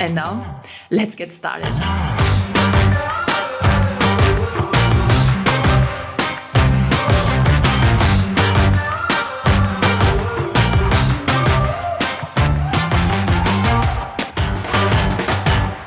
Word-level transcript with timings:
And 0.00 0.14
now, 0.14 0.60
let's 0.90 1.16
get 1.16 1.32
started. 1.32 1.72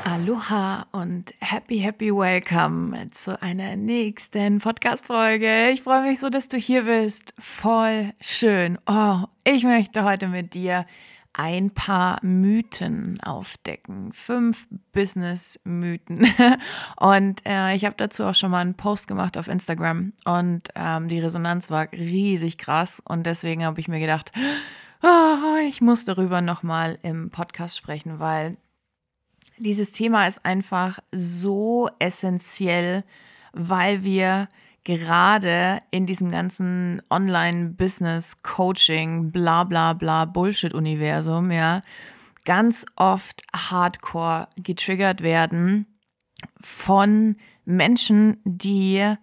Aloha 0.04 0.84
und 0.92 1.32
happy, 1.40 1.78
happy 1.78 2.10
welcome 2.10 2.94
zu 3.12 3.40
einer 3.40 3.76
nächsten 3.76 4.58
Podcast-Folge. 4.58 5.70
Ich 5.70 5.82
freue 5.82 6.02
mich 6.02 6.20
so, 6.20 6.28
dass 6.28 6.48
du 6.48 6.58
hier 6.58 6.82
bist. 6.82 7.32
Voll 7.38 8.12
schön. 8.20 8.76
Oh, 8.86 9.20
ich 9.44 9.64
möchte 9.64 10.04
heute 10.04 10.28
mit 10.28 10.52
dir 10.52 10.84
ein 11.34 11.70
paar 11.70 12.18
Mythen 12.22 13.20
aufdecken. 13.22 14.12
Fünf 14.12 14.66
Business-Mythen. 14.92 16.26
Und 16.96 17.40
äh, 17.46 17.74
ich 17.74 17.84
habe 17.84 17.94
dazu 17.96 18.24
auch 18.24 18.34
schon 18.34 18.50
mal 18.50 18.60
einen 18.60 18.74
Post 18.74 19.08
gemacht 19.08 19.38
auf 19.38 19.48
Instagram 19.48 20.12
und 20.24 20.68
ähm, 20.74 21.08
die 21.08 21.20
Resonanz 21.20 21.70
war 21.70 21.90
riesig 21.92 22.58
krass. 22.58 23.02
Und 23.04 23.24
deswegen 23.24 23.64
habe 23.64 23.80
ich 23.80 23.88
mir 23.88 24.00
gedacht, 24.00 24.32
oh, 25.02 25.56
ich 25.68 25.80
muss 25.80 26.04
darüber 26.04 26.40
nochmal 26.40 26.98
im 27.02 27.30
Podcast 27.30 27.78
sprechen, 27.78 28.18
weil 28.18 28.56
dieses 29.58 29.92
Thema 29.92 30.26
ist 30.26 30.44
einfach 30.44 30.98
so 31.12 31.88
essentiell, 31.98 33.04
weil 33.52 34.02
wir 34.02 34.48
gerade 34.84 35.80
in 35.90 36.06
diesem 36.06 36.30
ganzen 36.30 37.02
Online-Business, 37.10 38.42
Coaching, 38.42 39.30
bla 39.30 39.64
bla 39.64 39.92
bla 39.92 40.24
Bullshit-Universum, 40.24 41.50
ja, 41.50 41.82
ganz 42.44 42.84
oft 42.96 43.42
hardcore 43.54 44.48
getriggert 44.56 45.22
werden 45.22 45.86
von 46.60 47.36
Menschen, 47.64 48.38
die 48.44 49.14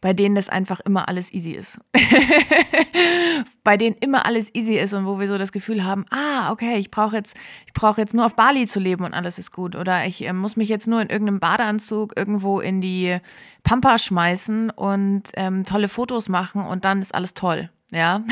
bei 0.00 0.14
denen 0.14 0.34
das 0.34 0.48
einfach 0.48 0.80
immer 0.80 1.08
alles 1.08 1.32
easy 1.32 1.52
ist. 1.52 1.78
bei 3.64 3.76
denen 3.76 3.96
immer 4.00 4.24
alles 4.24 4.54
easy 4.54 4.78
ist 4.78 4.94
und 4.94 5.06
wo 5.06 5.18
wir 5.20 5.26
so 5.26 5.36
das 5.36 5.52
Gefühl 5.52 5.84
haben, 5.84 6.04
ah, 6.10 6.50
okay, 6.50 6.76
ich 6.76 6.90
brauche 6.90 7.16
jetzt, 7.16 7.36
ich 7.66 7.74
brauche 7.74 8.00
jetzt 8.00 8.14
nur 8.14 8.24
auf 8.24 8.34
Bali 8.34 8.66
zu 8.66 8.80
leben 8.80 9.04
und 9.04 9.12
alles 9.12 9.38
ist 9.38 9.52
gut. 9.52 9.76
Oder 9.76 10.06
ich 10.06 10.24
äh, 10.24 10.32
muss 10.32 10.56
mich 10.56 10.68
jetzt 10.68 10.88
nur 10.88 11.02
in 11.02 11.10
irgendeinem 11.10 11.40
Badeanzug 11.40 12.16
irgendwo 12.16 12.60
in 12.60 12.80
die 12.80 13.18
Pampa 13.62 13.98
schmeißen 13.98 14.70
und 14.70 15.24
ähm, 15.34 15.64
tolle 15.64 15.88
Fotos 15.88 16.28
machen 16.28 16.62
und 16.62 16.84
dann 16.84 17.02
ist 17.02 17.14
alles 17.14 17.34
toll. 17.34 17.68
Ja. 17.92 18.22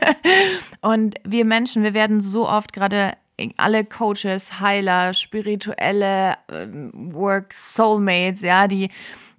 und 0.80 1.16
wir 1.24 1.44
Menschen, 1.44 1.82
wir 1.82 1.94
werden 1.94 2.20
so 2.20 2.48
oft 2.48 2.72
gerade 2.72 3.14
alle 3.56 3.84
Coaches, 3.84 4.60
Heiler, 4.60 5.14
spirituelle 5.14 6.36
ähm, 6.52 6.90
Work 7.14 7.52
Soulmates, 7.52 8.42
ja, 8.42 8.68
die 8.68 8.90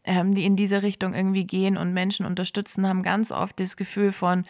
ähm, 0.04 0.34
die 0.34 0.46
in 0.46 0.56
diese 0.56 0.84
Richtung 0.84 1.14
irgendwie 1.14 1.46
gehen 1.46 1.78
und 1.78 1.94
Menschen 1.94 2.26
unterstützen, 2.26 2.88
haben 2.88 3.04
ganz 3.04 3.32
oft 3.32 3.60
das 3.60 3.78
Gefühl 3.78 4.12
von, 4.12 4.46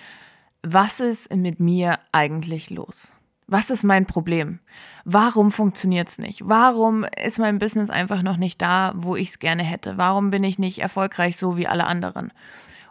was 0.63 0.99
ist 0.99 1.33
mit 1.35 1.59
mir 1.59 1.99
eigentlich 2.11 2.69
los? 2.69 3.13
Was 3.47 3.69
ist 3.69 3.83
mein 3.83 4.05
Problem? 4.05 4.59
Warum 5.03 5.51
funktioniert 5.51 6.07
es 6.07 6.19
nicht? 6.19 6.41
Warum 6.45 7.05
ist 7.21 7.37
mein 7.37 7.59
Business 7.59 7.89
einfach 7.89 8.21
noch 8.21 8.37
nicht 8.37 8.61
da, 8.61 8.93
wo 8.95 9.17
ich 9.17 9.29
es 9.29 9.39
gerne 9.39 9.63
hätte? 9.63 9.97
Warum 9.97 10.31
bin 10.31 10.43
ich 10.43 10.57
nicht 10.57 10.79
erfolgreich 10.79 11.35
so 11.35 11.57
wie 11.57 11.67
alle 11.67 11.85
anderen? 11.85 12.31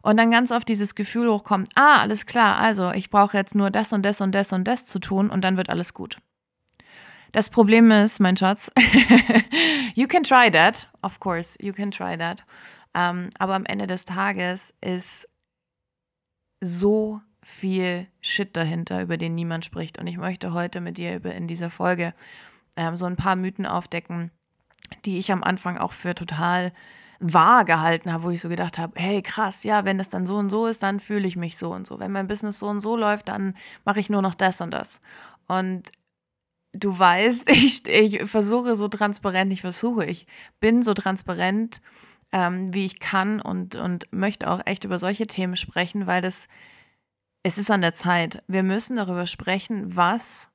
Und 0.03 0.19
dann 0.19 0.31
ganz 0.31 0.53
oft 0.53 0.69
dieses 0.69 0.95
Gefühl 0.95 1.31
hochkommt, 1.31 1.69
ah, 1.77 2.01
alles 2.01 2.27
klar, 2.27 2.59
also 2.59 2.91
ich 2.91 3.11
brauche 3.11 3.37
jetzt 3.37 3.55
nur 3.55 3.71
das 3.71 3.93
und 3.93 4.03
das 4.03 4.21
und 4.21 4.35
das 4.35 4.53
und 4.53 4.65
das 4.65 4.85
zu 4.85 4.99
tun 4.99 5.31
und 5.31 5.43
dann 5.43 5.57
wird 5.57 5.71
alles 5.71 5.95
gut. 5.95 6.19
Das 7.33 7.49
Problem 7.49 7.91
ist, 7.91 8.19
mein 8.19 8.37
Schatz, 8.37 8.71
you 9.95 10.07
can 10.07 10.23
try 10.23 10.51
that, 10.51 10.90
of 11.03 11.21
course, 11.21 11.57
you 11.61 11.73
can 11.73 11.91
try 11.91 12.17
that. 12.17 12.45
Ähm, 12.95 13.31
aber 13.39 13.55
am 13.55 13.65
Ende 13.65 13.87
des 13.87 14.05
Tages 14.05 14.75
ist 14.81 15.29
so 16.61 17.21
viel 17.43 18.07
Shit 18.21 18.57
dahinter, 18.57 19.03
über 19.03 19.17
den 19.17 19.35
niemand 19.35 19.65
spricht. 19.65 19.99
Und 19.99 20.07
ich 20.07 20.19
möchte 20.19 20.53
heute 20.53 20.81
mit 20.81 20.99
dir 20.99 21.17
über, 21.17 21.35
in 21.35 21.49
dieser 21.49 21.71
Folge 21.71 22.15
ähm, 22.77 22.97
so 22.97 23.07
ein 23.07 23.17
paar 23.17 23.37
Mythen 23.37 23.67
aufdecken, 23.67 24.31
die 25.05 25.19
ich 25.19 25.33
am 25.33 25.43
Anfang 25.43 25.79
auch 25.79 25.93
für 25.93 26.15
total 26.15 26.73
wahr 27.21 27.65
gehalten 27.65 28.13
habe, 28.13 28.25
wo 28.25 28.31
ich 28.31 28.41
so 28.41 28.49
gedacht 28.49 28.79
habe, 28.79 28.99
hey 28.99 29.21
krass, 29.23 29.63
ja, 29.63 29.85
wenn 29.85 29.99
das 29.99 30.09
dann 30.09 30.27
so 30.27 30.37
und 30.37 30.49
so 30.49 30.67
ist, 30.67 30.83
dann 30.83 31.01
fühle 31.01 31.29
ich 31.29 31.37
mich 31.37 31.59
so 31.59 31.73
und 31.73 31.87
so. 31.87 31.99
Wenn 32.01 32.13
mein 32.13 32.27
Business 32.27 32.59
so 32.59 32.67
und 32.67 32.81
so 32.81 32.97
läuft, 32.97 33.29
dann 33.29 33.55
mache 33.85 34.01
ich 34.01 34.09
nur 34.09 34.23
noch 34.23 34.35
das 34.35 34.61
und 34.61 34.71
das. 34.71 35.01
Und 35.47 35.93
du 36.73 36.99
weißt, 36.99 37.49
ich, 37.51 37.87
ich 37.87 38.29
versuche 38.29 38.77
so 38.77 38.89
transparent, 38.89 39.53
ich 39.53 39.61
versuche, 39.61 40.05
ich 40.05 40.27
bin 40.61 40.83
so 40.83 40.95
transparent, 40.95 41.81
ähm, 42.33 42.73
wie 42.73 42.87
ich 42.87 43.01
kann 43.01 43.41
und, 43.41 43.75
und 43.75 44.13
möchte 44.13 44.49
auch 44.49 44.61
echt 44.65 44.85
über 44.85 44.99
solche 44.99 45.27
Themen 45.27 45.57
sprechen, 45.57 46.07
weil 46.07 46.23
das, 46.23 46.49
es 47.43 47.59
ist 47.59 47.71
an 47.71 47.81
der 47.81 47.95
Zeit. 47.95 48.43
Wir 48.47 48.63
müssen 48.63 48.97
darüber 48.97 49.27
sprechen, 49.27 49.97
was 49.97 50.49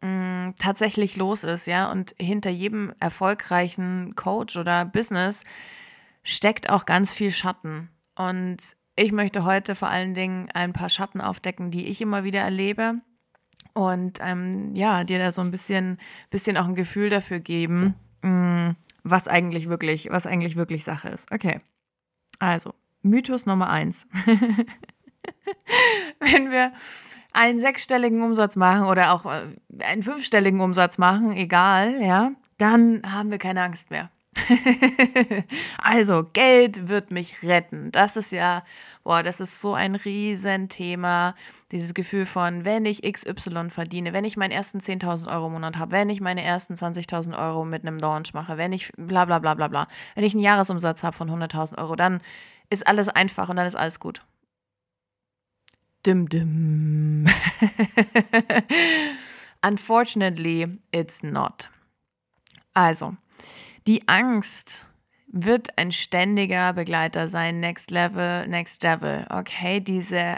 mh, 0.00 0.08
mm, 0.08 0.54
tatsächlich 0.58 1.16
los 1.16 1.44
ist, 1.44 1.66
ja. 1.66 1.90
Und 1.90 2.14
hinter 2.18 2.50
jedem 2.50 2.94
erfolgreichen 3.00 4.14
Coach 4.16 4.56
oder 4.56 4.84
Business 4.86 5.44
steckt 6.22 6.70
auch 6.70 6.86
ganz 6.86 7.12
viel 7.12 7.30
Schatten. 7.30 7.90
Und 8.16 8.58
ich 8.96 9.12
möchte 9.12 9.44
heute 9.44 9.74
vor 9.74 9.88
allen 9.88 10.14
Dingen 10.14 10.48
ein 10.52 10.72
paar 10.72 10.88
Schatten 10.88 11.20
aufdecken, 11.20 11.70
die 11.70 11.86
ich 11.86 12.00
immer 12.00 12.24
wieder 12.24 12.40
erlebe 12.40 13.00
und 13.80 14.18
ähm, 14.20 14.74
ja, 14.74 15.04
dir 15.04 15.18
da 15.18 15.32
so 15.32 15.40
ein 15.40 15.50
bisschen, 15.50 15.98
bisschen 16.30 16.56
auch 16.56 16.66
ein 16.66 16.74
Gefühl 16.74 17.10
dafür 17.10 17.40
geben, 17.40 17.94
mh, 18.22 18.30
mm, 18.30 18.76
was 19.02 19.28
eigentlich 19.28 19.68
wirklich, 19.68 20.08
was 20.10 20.26
eigentlich 20.26 20.56
wirklich 20.56 20.84
Sache 20.84 21.08
ist. 21.08 21.30
Okay. 21.32 21.60
Also, 22.38 22.74
Mythos 23.02 23.46
Nummer 23.46 23.70
eins. 23.70 24.06
Wenn 26.20 26.50
wir 26.50 26.72
einen 27.32 27.58
sechsstelligen 27.58 28.22
Umsatz 28.22 28.56
machen 28.56 28.86
oder 28.86 29.12
auch 29.12 29.24
äh, 29.26 29.56
einen 29.82 30.02
fünfstelligen 30.02 30.60
Umsatz 30.60 30.98
machen, 30.98 31.32
egal, 31.32 32.02
ja, 32.02 32.32
dann 32.58 33.02
haben 33.06 33.30
wir 33.30 33.38
keine 33.38 33.62
Angst 33.62 33.90
mehr. 33.90 34.10
also, 35.78 36.24
Geld 36.32 36.88
wird 36.88 37.10
mich 37.10 37.42
retten. 37.42 37.90
Das 37.92 38.16
ist 38.16 38.32
ja, 38.32 38.62
boah, 39.04 39.22
das 39.22 39.40
ist 39.40 39.60
so 39.60 39.74
ein 39.74 39.94
Riesenthema. 39.94 41.34
Dieses 41.72 41.94
Gefühl 41.94 42.26
von, 42.26 42.64
wenn 42.64 42.84
ich 42.84 43.02
XY 43.02 43.70
verdiene, 43.70 44.12
wenn 44.12 44.24
ich 44.24 44.36
meinen 44.36 44.50
ersten 44.50 44.78
10.000 44.78 45.32
Euro 45.32 45.46
im 45.46 45.52
Monat 45.52 45.78
habe, 45.78 45.92
wenn 45.92 46.10
ich 46.10 46.20
meine 46.20 46.42
ersten 46.42 46.74
20.000 46.74 47.38
Euro 47.38 47.64
mit 47.64 47.86
einem 47.86 47.98
Launch 47.98 48.34
mache, 48.34 48.56
wenn 48.56 48.72
ich 48.72 48.90
bla 48.96 49.24
bla 49.24 49.38
bla 49.38 49.54
bla 49.54 49.68
bla, 49.68 49.86
wenn 50.14 50.24
ich 50.24 50.34
einen 50.34 50.42
Jahresumsatz 50.42 51.02
habe 51.02 51.16
von 51.16 51.30
100.000 51.30 51.78
Euro, 51.78 51.94
dann 51.96 52.20
ist 52.70 52.86
alles 52.86 53.08
einfach 53.08 53.48
und 53.48 53.56
dann 53.56 53.66
ist 53.66 53.76
alles 53.76 54.00
gut. 54.00 54.22
Dim 56.06 56.28
dim. 56.28 57.26
Unfortunately, 59.62 60.78
it's 60.92 61.22
not. 61.22 61.68
Also, 62.72 63.16
die 63.86 64.08
Angst 64.08 64.88
wird 65.32 65.78
ein 65.78 65.92
ständiger 65.92 66.72
Begleiter 66.72 67.28
sein. 67.28 67.60
Next 67.60 67.90
Level, 67.90 68.46
Next 68.48 68.82
Level. 68.82 69.26
Okay, 69.30 69.80
diese 69.80 70.36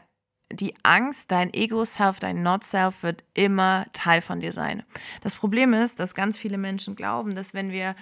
die 0.53 0.75
Angst, 0.83 1.33
dein 1.33 1.53
Ego-Self, 1.53 2.21
dein 2.21 2.43
Not-Self 2.43 3.03
wird 3.03 3.25
immer 3.35 3.87
Teil 3.93 4.21
von 4.21 4.41
dir 4.41 4.53
sein. 4.53 4.83
Das 5.23 5.35
Problem 5.35 5.73
ist, 5.73 5.99
dass 5.99 6.15
ganz 6.15 6.39
viele 6.39 6.59
Menschen 6.59 6.94
glauben, 6.94 7.35
dass 7.35 7.55
wenn 7.55 7.71
wir 7.71 7.97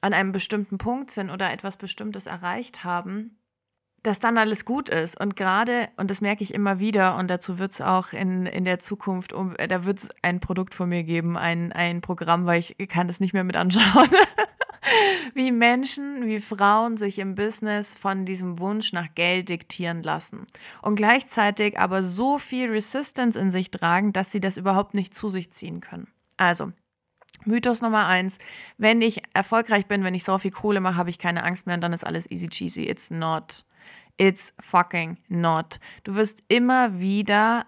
an 0.00 0.14
einem 0.14 0.32
bestimmten 0.32 0.78
Punkt 0.78 1.10
sind 1.10 1.30
oder 1.30 1.52
etwas 1.52 1.76
Bestimmtes 1.76 2.26
erreicht 2.26 2.82
haben, 2.82 3.38
dass 4.02 4.18
dann 4.18 4.36
alles 4.36 4.64
gut 4.64 4.88
ist. 4.88 5.20
Und 5.20 5.36
gerade, 5.36 5.88
und 5.96 6.10
das 6.10 6.20
merke 6.20 6.42
ich 6.42 6.52
immer 6.52 6.80
wieder, 6.80 7.16
und 7.16 7.28
dazu 7.28 7.58
wird 7.60 7.70
es 7.70 7.80
auch 7.80 8.12
in, 8.12 8.46
in 8.46 8.64
der 8.64 8.80
Zukunft, 8.80 9.32
um, 9.32 9.54
da 9.54 9.84
wird 9.84 9.98
es 9.98 10.08
ein 10.22 10.40
Produkt 10.40 10.74
von 10.74 10.88
mir 10.88 11.04
geben, 11.04 11.36
ein, 11.36 11.72
ein 11.72 12.00
Programm, 12.00 12.46
weil 12.46 12.60
ich 12.60 12.88
kann 12.88 13.06
das 13.06 13.20
nicht 13.20 13.32
mehr 13.32 13.44
mit 13.44 13.54
anschauen. 13.54 14.08
wie 15.34 15.52
Menschen, 15.52 16.26
wie 16.26 16.40
Frauen 16.40 16.96
sich 16.96 17.18
im 17.18 17.34
Business 17.34 17.94
von 17.94 18.24
diesem 18.24 18.58
Wunsch 18.58 18.92
nach 18.92 19.14
Geld 19.14 19.48
diktieren 19.48 20.02
lassen 20.02 20.46
und 20.82 20.96
gleichzeitig 20.96 21.78
aber 21.78 22.02
so 22.02 22.38
viel 22.38 22.70
Resistance 22.70 23.38
in 23.38 23.50
sich 23.50 23.70
tragen, 23.70 24.12
dass 24.12 24.32
sie 24.32 24.40
das 24.40 24.56
überhaupt 24.56 24.94
nicht 24.94 25.14
zu 25.14 25.28
sich 25.28 25.52
ziehen 25.52 25.80
können. 25.80 26.08
Also, 26.36 26.72
Mythos 27.44 27.82
Nummer 27.82 28.06
eins, 28.06 28.38
wenn 28.78 29.02
ich 29.02 29.22
erfolgreich 29.34 29.86
bin, 29.86 30.04
wenn 30.04 30.14
ich 30.14 30.24
so 30.24 30.38
viel 30.38 30.50
Kohle 30.52 30.80
mache, 30.80 30.96
habe 30.96 31.10
ich 31.10 31.18
keine 31.18 31.42
Angst 31.44 31.66
mehr 31.66 31.74
und 31.74 31.80
dann 31.80 31.92
ist 31.92 32.04
alles 32.04 32.30
easy 32.30 32.48
cheesy. 32.48 32.84
It's 32.88 33.10
not. 33.10 33.64
It's 34.16 34.54
fucking 34.60 35.18
not. 35.28 35.80
Du 36.04 36.14
wirst 36.14 36.42
immer 36.48 37.00
wieder 37.00 37.66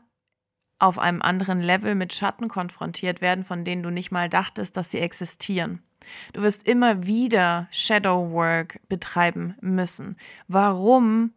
auf 0.78 0.98
einem 0.98 1.22
anderen 1.22 1.60
Level 1.60 1.94
mit 1.94 2.12
Schatten 2.12 2.48
konfrontiert 2.48 3.20
werden, 3.20 3.44
von 3.44 3.64
denen 3.64 3.82
du 3.82 3.90
nicht 3.90 4.10
mal 4.10 4.28
dachtest, 4.28 4.76
dass 4.76 4.90
sie 4.90 4.98
existieren. 4.98 5.82
Du 6.32 6.42
wirst 6.42 6.66
immer 6.66 7.06
wieder 7.06 7.66
Shadow 7.70 8.30
Work 8.32 8.80
betreiben 8.88 9.54
müssen. 9.60 10.16
Warum 10.48 11.32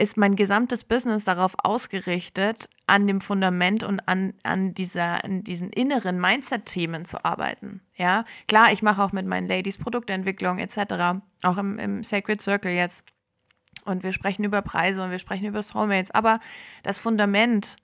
ist 0.00 0.16
mein 0.16 0.34
gesamtes 0.34 0.82
Business 0.82 1.24
darauf 1.24 1.54
ausgerichtet, 1.58 2.70
an 2.86 3.06
dem 3.06 3.20
Fundament 3.20 3.84
und 3.84 4.00
an, 4.08 4.32
an, 4.42 4.72
dieser, 4.72 5.22
an 5.24 5.44
diesen 5.44 5.70
inneren 5.70 6.18
Mindset-Themen 6.18 7.04
zu 7.04 7.22
arbeiten. 7.22 7.82
Ja, 7.96 8.24
klar, 8.48 8.72
ich 8.72 8.80
mache 8.80 9.02
auch 9.02 9.12
mit 9.12 9.26
meinen 9.26 9.46
Ladies 9.46 9.76
Produktentwicklung 9.76 10.58
etc., 10.58 11.20
auch 11.42 11.58
im, 11.58 11.78
im 11.78 12.02
Sacred 12.02 12.40
Circle 12.40 12.72
jetzt. 12.72 13.04
Und 13.84 14.02
wir 14.02 14.12
sprechen 14.12 14.42
über 14.42 14.62
Preise 14.62 15.04
und 15.04 15.10
wir 15.10 15.18
sprechen 15.18 15.44
über 15.44 15.62
Soulmates. 15.62 16.10
Aber 16.10 16.40
das 16.82 16.98
Fundament 16.98 17.76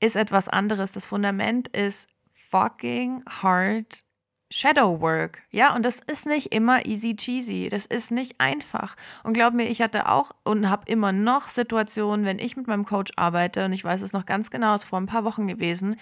ist 0.00 0.16
etwas 0.16 0.48
anderes. 0.48 0.92
Das 0.92 1.04
Fundament 1.04 1.68
ist 1.68 2.08
fucking 2.32 3.22
hard 3.28 4.04
Shadow 4.50 5.00
Work. 5.00 5.42
Ja, 5.50 5.74
und 5.74 5.84
das 5.84 6.00
ist 6.00 6.26
nicht 6.26 6.54
immer 6.54 6.86
easy 6.86 7.14
cheesy. 7.14 7.68
Das 7.68 7.86
ist 7.86 8.10
nicht 8.10 8.40
einfach. 8.40 8.96
Und 9.22 9.34
glaub 9.34 9.52
mir, 9.52 9.68
ich 9.68 9.82
hatte 9.82 10.08
auch 10.08 10.32
und 10.44 10.70
habe 10.70 10.90
immer 10.90 11.12
noch 11.12 11.48
Situationen, 11.48 12.24
wenn 12.24 12.38
ich 12.38 12.56
mit 12.56 12.66
meinem 12.66 12.86
Coach 12.86 13.12
arbeite, 13.16 13.66
und 13.66 13.72
ich 13.72 13.84
weiß 13.84 14.02
es 14.02 14.12
noch 14.12 14.26
ganz 14.26 14.50
genau, 14.50 14.74
es 14.74 14.84
ist 14.84 14.88
vor 14.88 15.00
ein 15.00 15.06
paar 15.06 15.24
Wochen 15.24 15.46
gewesen, 15.48 15.98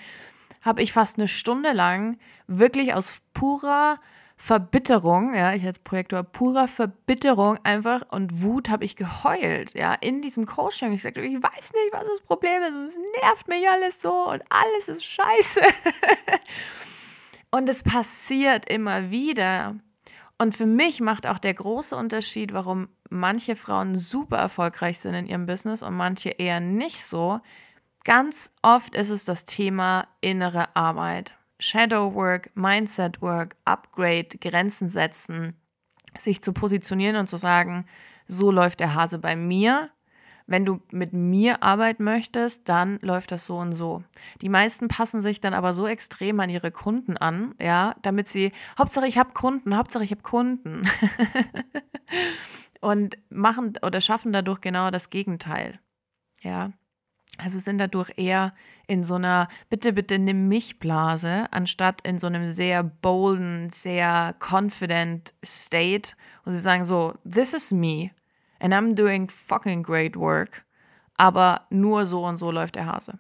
habe 0.63 0.83
ich 0.83 0.93
fast 0.93 1.19
eine 1.19 1.29
Stunde 1.29 1.73
lang 1.73 2.19
wirklich 2.47 2.95
aus 2.95 3.15
purer 3.35 3.99
Verbitterung, 4.37 5.35
ja, 5.35 5.55
ich 5.55 5.65
als 5.65 5.79
Projektor, 5.79 6.23
purer 6.23 6.69
Verbitterung 6.69 7.59
einfach 7.65 8.03
und 8.11 8.43
Wut 8.43 8.69
habe 8.69 8.85
ich 8.85 8.95
geheult, 8.95 9.73
ja, 9.75 9.95
in 9.95 10.21
diesem 10.21 10.45
Coaching. 10.45 10.93
Ich 10.93 11.03
sagte, 11.03 11.23
ich 11.23 11.43
weiß 11.43 11.73
nicht, 11.73 11.93
was 11.93 12.05
das 12.05 12.21
Problem 12.21 12.63
ist, 12.63 12.75
es 12.75 12.99
nervt 13.23 13.49
mich 13.49 13.69
alles 13.69 14.03
so 14.03 14.13
und 14.29 14.43
alles 14.51 14.89
ist 14.89 15.05
scheiße. 15.05 15.63
und 17.51 17.69
es 17.69 17.83
passiert 17.83 18.69
immer 18.69 19.11
wieder. 19.11 19.77
Und 20.39 20.55
für 20.55 20.67
mich 20.67 21.01
macht 21.01 21.27
auch 21.27 21.39
der 21.39 21.55
große 21.55 21.97
Unterschied, 21.97 22.53
warum 22.53 22.89
manche 23.09 23.57
Frauen 23.57 23.95
super 23.95 24.37
erfolgreich 24.37 24.99
sind 24.99 25.15
in 25.15 25.27
ihrem 25.27 25.47
Business 25.47 25.83
und 25.83 25.97
manche 25.97 26.31
eher 26.31 26.61
nicht 26.61 27.05
so. 27.05 27.41
Ganz 28.05 28.53
oft 28.63 28.95
ist 28.95 29.11
es 29.11 29.25
das 29.25 29.45
Thema 29.45 30.07
innere 30.21 30.77
Arbeit. 30.77 31.33
Shadow 31.59 32.15
Work, 32.15 32.51
Mindset 32.55 33.23
Work, 33.23 33.57
Upgrade, 33.65 34.39
Grenzen 34.41 34.89
setzen, 34.89 35.57
sich 36.19 36.43
zu 36.43 36.53
positionieren 36.53 37.17
und 37.17 37.29
zu 37.29 37.39
sagen, 37.39 37.87
so 38.27 38.51
läuft 38.51 38.81
der 38.81 38.95
Hase 38.95 39.19
bei 39.19 39.37
mir. 39.37 39.91
Wenn 40.49 40.65
du 40.65 40.81
mit 40.93 41.13
mir 41.13 41.65
arbeiten 41.65 42.05
möchtest, 42.05 42.69
dann 42.69 42.99
läuft 43.03 43.33
das 43.33 43.47
so 43.47 43.59
und 43.59 43.73
so. 43.73 44.05
Die 44.43 44.49
meisten 44.49 44.87
passen 44.87 45.21
sich 45.21 45.41
dann 45.41 45.55
aber 45.55 45.75
so 45.75 45.89
extrem 45.89 46.39
an 46.39 46.51
ihre 46.51 46.71
Kunden 46.71 47.17
an, 47.17 47.55
ja, 47.61 47.97
damit 48.03 48.29
sie, 48.29 48.53
Hauptsache 48.79 49.09
ich 49.09 49.19
habe 49.19 49.33
Kunden, 49.33 49.77
Hauptsache 49.77 50.05
ich 50.05 50.13
habe 50.13 50.23
Kunden. 50.23 50.89
und 52.81 53.19
machen 53.29 53.75
oder 53.83 54.01
schaffen 54.01 54.33
dadurch 54.33 54.61
genau 54.61 54.91
das 54.91 55.11
Gegenteil. 55.11 55.81
Ja. 56.43 56.73
Also 57.39 57.59
sind 57.59 57.79
dadurch 57.79 58.13
eher 58.17 58.55
in 58.87 59.05
so 59.05 59.17
einer 59.17 59.49
Bitte, 59.69 59.93
bitte 59.93 60.19
nimm 60.19 60.49
mich 60.49 60.79
Blase, 60.79 61.49
anstatt 61.51 62.01
in 62.03 62.19
so 62.19 62.29
einem 62.29 62.49
sehr 62.49 62.83
bolden, 62.83 63.69
sehr 63.71 64.35
confident 64.39 65.35
State, 65.45 66.13
wo 66.45 66.51
sie 66.51 66.59
sagen 66.59 66.85
so, 66.85 67.15
this 67.31 67.53
is 67.53 67.73
me 67.73 68.13
and 68.61 68.73
I'm 68.73 68.95
doing 68.95 69.29
fucking 69.29 69.83
great 69.83 70.17
work, 70.17 70.65
aber 71.17 71.67
nur 71.71 72.07
so 72.07 72.25
und 72.25 72.37
so 72.37 72.51
läuft 72.51 72.77
der 72.77 72.87
Hase. 72.87 73.19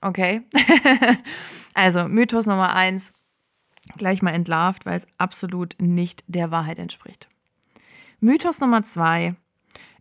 Okay? 0.00 0.42
also 1.74 2.08
Mythos 2.08 2.46
Nummer 2.46 2.74
eins, 2.74 3.12
gleich 3.96 4.22
mal 4.22 4.34
entlarvt, 4.34 4.86
weil 4.86 4.96
es 4.96 5.06
absolut 5.18 5.74
nicht 5.78 6.24
der 6.26 6.50
Wahrheit 6.50 6.78
entspricht. 6.78 7.28
Mythos 8.20 8.60
Nummer 8.60 8.82
zwei, 8.84 9.34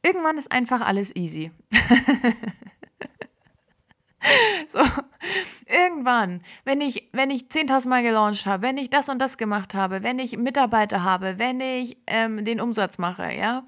irgendwann 0.03 0.37
ist 0.37 0.51
einfach 0.51 0.81
alles 0.81 1.15
easy. 1.15 1.51
So, 4.67 4.79
irgendwann, 5.65 6.41
wenn 6.65 6.81
ich, 6.81 7.07
wenn 7.13 7.29
ich 7.29 7.43
10.000 7.43 7.87
Mal 7.87 8.03
gelauncht 8.03 8.45
habe, 8.45 8.63
wenn 8.63 8.77
ich 8.77 8.89
das 8.89 9.09
und 9.09 9.19
das 9.19 9.37
gemacht 9.37 9.73
habe, 9.73 10.03
wenn 10.03 10.19
ich 10.19 10.37
Mitarbeiter 10.37 11.03
habe, 11.03 11.39
wenn 11.39 11.61
ich 11.61 11.97
ähm, 12.07 12.43
den 12.43 12.59
Umsatz 12.59 12.97
mache, 12.97 13.31
ja, 13.33 13.63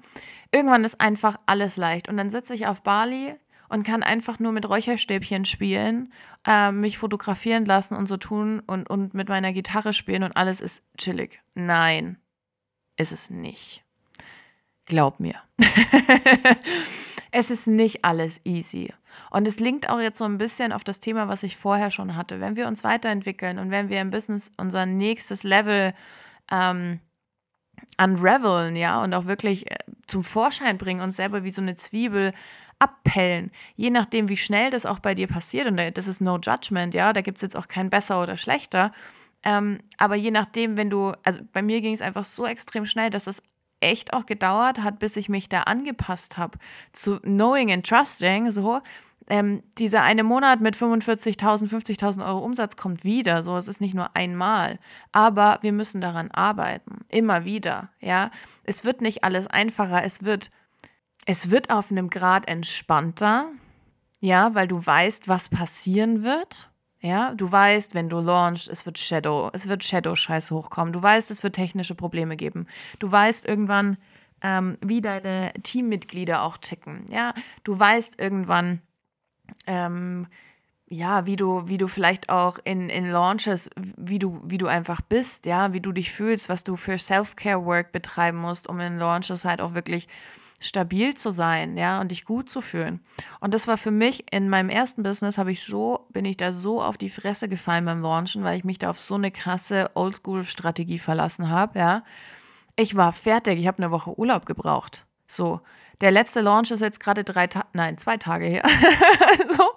irgendwann 0.52 0.84
ist 0.84 1.00
einfach 1.00 1.38
alles 1.46 1.76
leicht. 1.76 2.08
Und 2.08 2.16
dann 2.16 2.30
sitze 2.30 2.54
ich 2.54 2.66
auf 2.66 2.82
Bali 2.82 3.34
und 3.68 3.84
kann 3.84 4.02
einfach 4.02 4.38
nur 4.38 4.52
mit 4.52 4.68
Räucherstäbchen 4.68 5.44
spielen, 5.44 6.12
äh, 6.46 6.72
mich 6.72 6.98
fotografieren 6.98 7.64
lassen 7.64 7.96
und 7.96 8.06
so 8.06 8.16
tun 8.16 8.60
und, 8.66 8.90
und 8.90 9.14
mit 9.14 9.28
meiner 9.28 9.52
Gitarre 9.52 9.92
spielen 9.92 10.24
und 10.24 10.36
alles 10.36 10.60
ist 10.60 10.82
chillig. 10.98 11.40
Nein, 11.54 12.18
ist 12.96 13.12
es 13.12 13.30
nicht. 13.30 13.84
Glaub 14.86 15.20
mir. 15.20 15.36
es 17.30 17.50
ist 17.50 17.68
nicht 17.68 18.04
alles 18.04 18.40
easy. 18.44 18.92
Und 19.30 19.46
es 19.46 19.60
linkt 19.60 19.88
auch 19.88 20.00
jetzt 20.00 20.18
so 20.18 20.24
ein 20.24 20.38
bisschen 20.38 20.72
auf 20.72 20.82
das 20.82 20.98
Thema, 20.98 21.28
was 21.28 21.44
ich 21.44 21.56
vorher 21.56 21.92
schon 21.92 22.16
hatte. 22.16 22.40
Wenn 22.40 22.56
wir 22.56 22.66
uns 22.66 22.82
weiterentwickeln 22.82 23.60
und 23.60 23.70
wenn 23.70 23.88
wir 23.88 24.00
im 24.00 24.10
Business 24.10 24.50
unser 24.56 24.86
nächstes 24.86 25.44
Level 25.44 25.94
ähm, 26.50 26.98
unraveln, 27.98 28.76
ja, 28.76 29.02
und 29.02 29.14
auch 29.14 29.26
wirklich 29.26 29.70
äh, 29.70 29.76
zum 30.06 30.24
Vorschein 30.24 30.78
bringen, 30.78 31.00
uns 31.00 31.16
selber 31.16 31.44
wie 31.44 31.50
so 31.50 31.62
eine 31.62 31.76
Zwiebel 31.76 32.32
abpellen, 32.78 33.50
je 33.76 33.90
nachdem, 33.90 34.28
wie 34.28 34.38
schnell 34.38 34.70
das 34.70 34.86
auch 34.86 35.00
bei 35.00 35.14
dir 35.14 35.26
passiert, 35.26 35.66
und 35.66 35.76
das 35.76 36.06
ist 36.06 36.20
no 36.20 36.38
judgment, 36.38 36.94
ja, 36.94 37.12
da 37.12 37.20
gibt 37.20 37.38
es 37.38 37.42
jetzt 37.42 37.56
auch 37.56 37.68
kein 37.68 37.90
besser 37.90 38.22
oder 38.22 38.36
schlechter, 38.36 38.92
ähm, 39.42 39.80
aber 39.98 40.16
je 40.16 40.30
nachdem, 40.30 40.76
wenn 40.76 40.90
du, 40.90 41.12
also 41.22 41.42
bei 41.52 41.62
mir 41.62 41.80
ging 41.80 41.94
es 41.94 42.02
einfach 42.02 42.24
so 42.24 42.46
extrem 42.46 42.86
schnell, 42.86 43.10
dass 43.10 43.26
es 43.26 43.42
echt 43.80 44.12
auch 44.12 44.26
gedauert 44.26 44.82
hat, 44.82 44.98
bis 44.98 45.16
ich 45.16 45.28
mich 45.28 45.48
da 45.48 45.62
angepasst 45.62 46.36
habe 46.36 46.58
zu 46.92 47.18
Knowing 47.20 47.72
and 47.72 47.86
Trusting, 47.86 48.50
so. 48.50 48.80
Ähm, 49.28 49.62
dieser 49.78 50.02
eine 50.02 50.24
Monat 50.24 50.60
mit 50.60 50.76
45.000, 50.76 51.68
50.000 51.68 52.26
Euro 52.26 52.38
Umsatz 52.40 52.76
kommt 52.76 53.04
wieder. 53.04 53.42
So, 53.42 53.56
es 53.56 53.68
ist 53.68 53.80
nicht 53.80 53.94
nur 53.94 54.16
einmal. 54.16 54.78
Aber 55.12 55.58
wir 55.62 55.72
müssen 55.72 56.00
daran 56.00 56.30
arbeiten. 56.30 57.04
Immer 57.08 57.44
wieder. 57.44 57.90
Ja, 58.00 58.30
es 58.64 58.84
wird 58.84 59.00
nicht 59.00 59.22
alles 59.22 59.46
einfacher. 59.46 60.02
Es 60.02 60.24
wird, 60.24 60.50
es 61.26 61.50
wird 61.50 61.70
auf 61.70 61.90
einem 61.90 62.10
Grad 62.10 62.48
entspannter. 62.48 63.46
Ja, 64.20 64.54
weil 64.54 64.68
du 64.68 64.84
weißt, 64.84 65.28
was 65.28 65.48
passieren 65.48 66.22
wird. 66.24 66.70
Ja, 67.02 67.34
du 67.34 67.50
weißt, 67.50 67.94
wenn 67.94 68.10
du 68.10 68.20
launchst, 68.20 68.68
es 68.68 68.84
wird 68.84 68.98
Shadow, 68.98 69.50
es 69.54 69.68
wird 69.68 69.82
Shadow-Scheiß 69.84 70.50
hochkommen. 70.50 70.92
Du 70.92 71.02
weißt, 71.02 71.30
es 71.30 71.42
wird 71.42 71.54
technische 71.54 71.94
Probleme 71.94 72.36
geben. 72.36 72.66
Du 72.98 73.10
weißt 73.10 73.46
irgendwann, 73.46 73.96
ähm, 74.42 74.76
wie 74.82 75.00
deine 75.00 75.52
Teammitglieder 75.62 76.42
auch 76.42 76.58
ticken. 76.58 77.06
Ja, 77.10 77.32
du 77.64 77.78
weißt 77.78 78.20
irgendwann, 78.20 78.82
ähm, 79.66 80.26
ja, 80.92 81.24
wie 81.24 81.36
du, 81.36 81.68
wie 81.68 81.78
du 81.78 81.86
vielleicht 81.86 82.28
auch 82.28 82.58
in, 82.64 82.90
in 82.90 83.10
Launches, 83.10 83.70
wie 83.76 84.18
du, 84.18 84.40
wie 84.44 84.58
du 84.58 84.66
einfach 84.66 85.00
bist, 85.00 85.46
ja, 85.46 85.72
wie 85.72 85.80
du 85.80 85.92
dich 85.92 86.10
fühlst, 86.10 86.48
was 86.48 86.64
du 86.64 86.76
für 86.76 86.98
Self-Care-Work 86.98 87.92
betreiben 87.92 88.38
musst, 88.38 88.68
um 88.68 88.80
in 88.80 88.98
Launches 88.98 89.44
halt 89.44 89.60
auch 89.60 89.74
wirklich 89.74 90.08
stabil 90.58 91.14
zu 91.14 91.30
sein, 91.30 91.76
ja, 91.76 92.00
und 92.00 92.10
dich 92.10 92.24
gut 92.24 92.50
zu 92.50 92.60
fühlen. 92.60 93.00
Und 93.40 93.54
das 93.54 93.66
war 93.66 93.78
für 93.78 93.92
mich 93.92 94.30
in 94.32 94.48
meinem 94.48 94.68
ersten 94.68 95.02
Business 95.02 95.38
habe 95.38 95.52
ich 95.52 95.62
so, 95.62 96.06
bin 96.10 96.24
ich 96.24 96.36
da 96.36 96.52
so 96.52 96.82
auf 96.82 96.98
die 96.98 97.08
Fresse 97.08 97.48
gefallen 97.48 97.86
beim 97.86 98.02
Launchen, 98.02 98.42
weil 98.42 98.58
ich 98.58 98.64
mich 98.64 98.78
da 98.78 98.90
auf 98.90 98.98
so 98.98 99.14
eine 99.14 99.30
krasse 99.30 99.90
Oldschool-Strategie 99.94 100.98
verlassen 100.98 101.48
habe, 101.48 101.78
ja. 101.78 102.04
Ich 102.76 102.96
war 102.96 103.12
fertig, 103.12 103.58
ich 103.58 103.66
habe 103.66 103.78
eine 103.78 103.90
Woche 103.90 104.18
Urlaub 104.18 104.44
gebraucht. 104.44 105.06
So, 105.26 105.60
der 106.00 106.10
letzte 106.10 106.40
Launch 106.40 106.70
ist 106.70 106.80
jetzt 106.80 107.00
gerade 107.00 107.24
drei 107.24 107.46
Tage, 107.46 107.66
nein, 107.72 107.98
zwei 107.98 108.16
Tage 108.16 108.46
her. 108.46 108.64
so, 109.50 109.70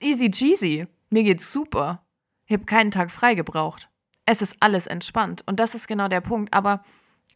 easy 0.00 0.30
cheesy. 0.30 0.86
Mir 1.10 1.22
geht's 1.22 1.50
super. 1.52 2.04
Ich 2.46 2.52
habe 2.52 2.64
keinen 2.64 2.90
Tag 2.90 3.10
frei 3.10 3.34
gebraucht. 3.34 3.88
Es 4.26 4.42
ist 4.42 4.56
alles 4.60 4.86
entspannt. 4.86 5.42
Und 5.46 5.58
das 5.58 5.74
ist 5.74 5.88
genau 5.88 6.08
der 6.08 6.20
Punkt. 6.20 6.52
Aber 6.52 6.84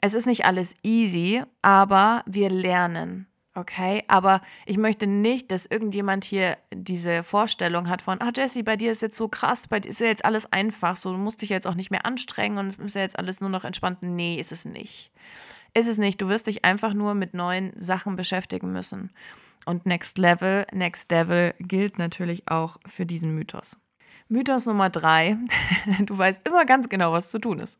es 0.00 0.14
ist 0.14 0.26
nicht 0.26 0.44
alles 0.44 0.76
easy, 0.82 1.42
aber 1.62 2.22
wir 2.26 2.50
lernen. 2.50 3.26
Okay, 3.54 4.04
aber 4.06 4.42
ich 4.66 4.76
möchte 4.76 5.06
nicht, 5.06 5.50
dass 5.50 5.64
irgendjemand 5.64 6.24
hier 6.24 6.58
diese 6.74 7.22
Vorstellung 7.22 7.88
hat 7.88 8.02
von, 8.02 8.20
ah 8.20 8.30
Jesse, 8.36 8.62
bei 8.62 8.76
dir 8.76 8.92
ist 8.92 9.00
jetzt 9.00 9.16
so 9.16 9.28
krass, 9.28 9.66
bei 9.66 9.80
dir 9.80 9.88
ist 9.88 10.00
ja 10.00 10.08
jetzt 10.08 10.26
alles 10.26 10.52
einfach, 10.52 10.96
so 10.96 11.10
du 11.10 11.16
musst 11.16 11.40
dich 11.40 11.48
jetzt 11.48 11.66
auch 11.66 11.74
nicht 11.74 11.90
mehr 11.90 12.04
anstrengen 12.04 12.58
und 12.58 12.66
es 12.66 12.76
ist 12.76 12.94
ja 12.94 13.00
jetzt 13.00 13.18
alles 13.18 13.40
nur 13.40 13.48
noch 13.48 13.64
entspannt. 13.64 14.02
Nee, 14.02 14.36
ist 14.36 14.52
es 14.52 14.66
nicht. 14.66 15.10
Ist 15.76 15.88
es 15.88 15.99
nicht. 15.99 16.23
Du 16.23 16.30
wirst 16.30 16.47
dich 16.47 16.64
einfach 16.64 16.95
nur 16.95 17.12
mit 17.12 17.35
neuen 17.35 17.71
Sachen 17.76 18.16
beschäftigen 18.16 18.73
müssen. 18.73 19.11
Und 19.66 19.85
Next 19.85 20.16
Level, 20.16 20.66
Next 20.73 21.11
Devil 21.11 21.52
gilt 21.59 21.99
natürlich 21.99 22.50
auch 22.50 22.78
für 22.87 23.04
diesen 23.04 23.35
Mythos. 23.35 23.76
Mythos 24.30 24.64
Nummer 24.64 24.88
drei, 24.88 25.37
du 26.00 26.16
weißt 26.16 26.49
immer 26.49 26.64
ganz 26.64 26.88
genau, 26.88 27.12
was 27.12 27.28
zu 27.28 27.38
tun 27.38 27.59
ist. 27.59 27.78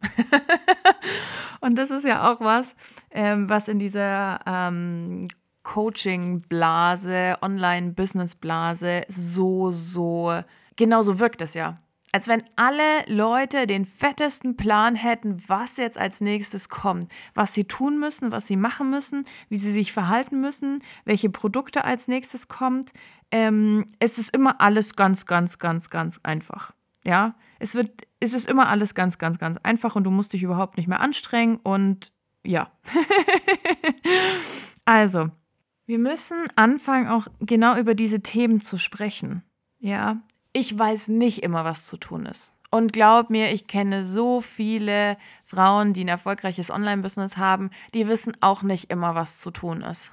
und 1.61 1.76
das 1.76 1.91
ist 1.91 2.05
ja 2.05 2.31
auch 2.31 2.41
was, 2.41 2.76
ähm, 3.12 3.49
was 3.49 3.67
in 3.67 3.79
dieser 3.79 4.41
ähm, 4.45 5.29
Coaching-Blase, 5.62 7.38
Online-Business-Blase 7.41 9.05
so, 9.09 9.73
so, 9.73 10.43
genau 10.76 11.00
so 11.00 11.19
wirkt 11.19 11.41
es 11.41 11.55
ja. 11.55 11.79
Als 12.16 12.28
wenn 12.28 12.44
alle 12.56 13.04
Leute 13.08 13.66
den 13.66 13.85
fettesten 13.85 14.56
Plan 14.56 14.94
hätten, 14.94 15.37
was 15.49 15.76
jetzt 15.76 15.99
als 15.99 16.23
nächstes 16.23 16.70
kommt, 16.70 17.12
was 17.35 17.52
sie 17.52 17.64
tun 17.64 18.00
müssen, 18.00 18.32
was 18.32 18.46
sie 18.46 18.56
machen 18.56 18.88
müssen, 18.88 19.26
wie 19.50 19.58
sie 19.58 19.70
sich 19.70 19.92
verhalten 19.92 20.40
müssen, 20.40 20.82
welche 21.04 21.28
Produkte 21.28 21.85
als 21.85 22.08
nächstes 22.08 22.49
kommt. 22.49 22.94
Ähm, 23.30 23.92
es 23.99 24.16
ist 24.16 24.35
immer 24.35 24.62
alles 24.62 24.96
ganz, 24.96 25.26
ganz, 25.26 25.58
ganz, 25.58 25.90
ganz 25.90 26.18
einfach. 26.23 26.73
Ja, 27.04 27.35
es 27.58 27.75
wird, 27.75 28.06
es 28.18 28.32
ist 28.32 28.49
immer 28.49 28.70
alles 28.70 28.94
ganz, 28.94 29.18
ganz, 29.18 29.38
ganz 29.38 29.58
einfach 29.58 29.94
und 29.94 30.04
du 30.04 30.11
musst 30.11 30.32
dich 30.32 30.42
überhaupt 30.42 30.78
nicht 30.78 30.87
mehr 30.87 31.00
anstrengen 31.00 31.58
und 31.64 32.14
ja. 32.46 32.70
also, 34.87 35.28
wir 35.85 35.99
müssen 35.99 36.46
anfangen, 36.54 37.08
auch 37.08 37.26
genau 37.40 37.76
über 37.76 37.94
diese 37.94 38.23
Themen 38.23 38.62
zu 38.62 38.78
sprechen. 38.78 39.42
Ja, 39.80 40.23
ich 40.56 40.78
weiß 40.78 41.08
nicht 41.08 41.42
immer, 41.42 41.66
was 41.66 41.84
zu 41.84 41.98
tun 41.98 42.25
ist. 42.25 42.56
Und 42.70 42.94
glaub 42.94 43.28
mir, 43.28 43.52
ich 43.52 43.66
kenne 43.66 44.04
so 44.04 44.40
viele 44.40 45.18
Frauen, 45.44 45.92
die 45.92 46.02
ein 46.02 46.08
erfolgreiches 46.08 46.70
Online-Business 46.70 47.36
haben, 47.36 47.68
die 47.92 48.08
wissen 48.08 48.34
auch 48.40 48.62
nicht 48.62 48.90
immer, 48.90 49.14
was 49.14 49.38
zu 49.38 49.50
tun 49.50 49.82
ist. 49.82 50.12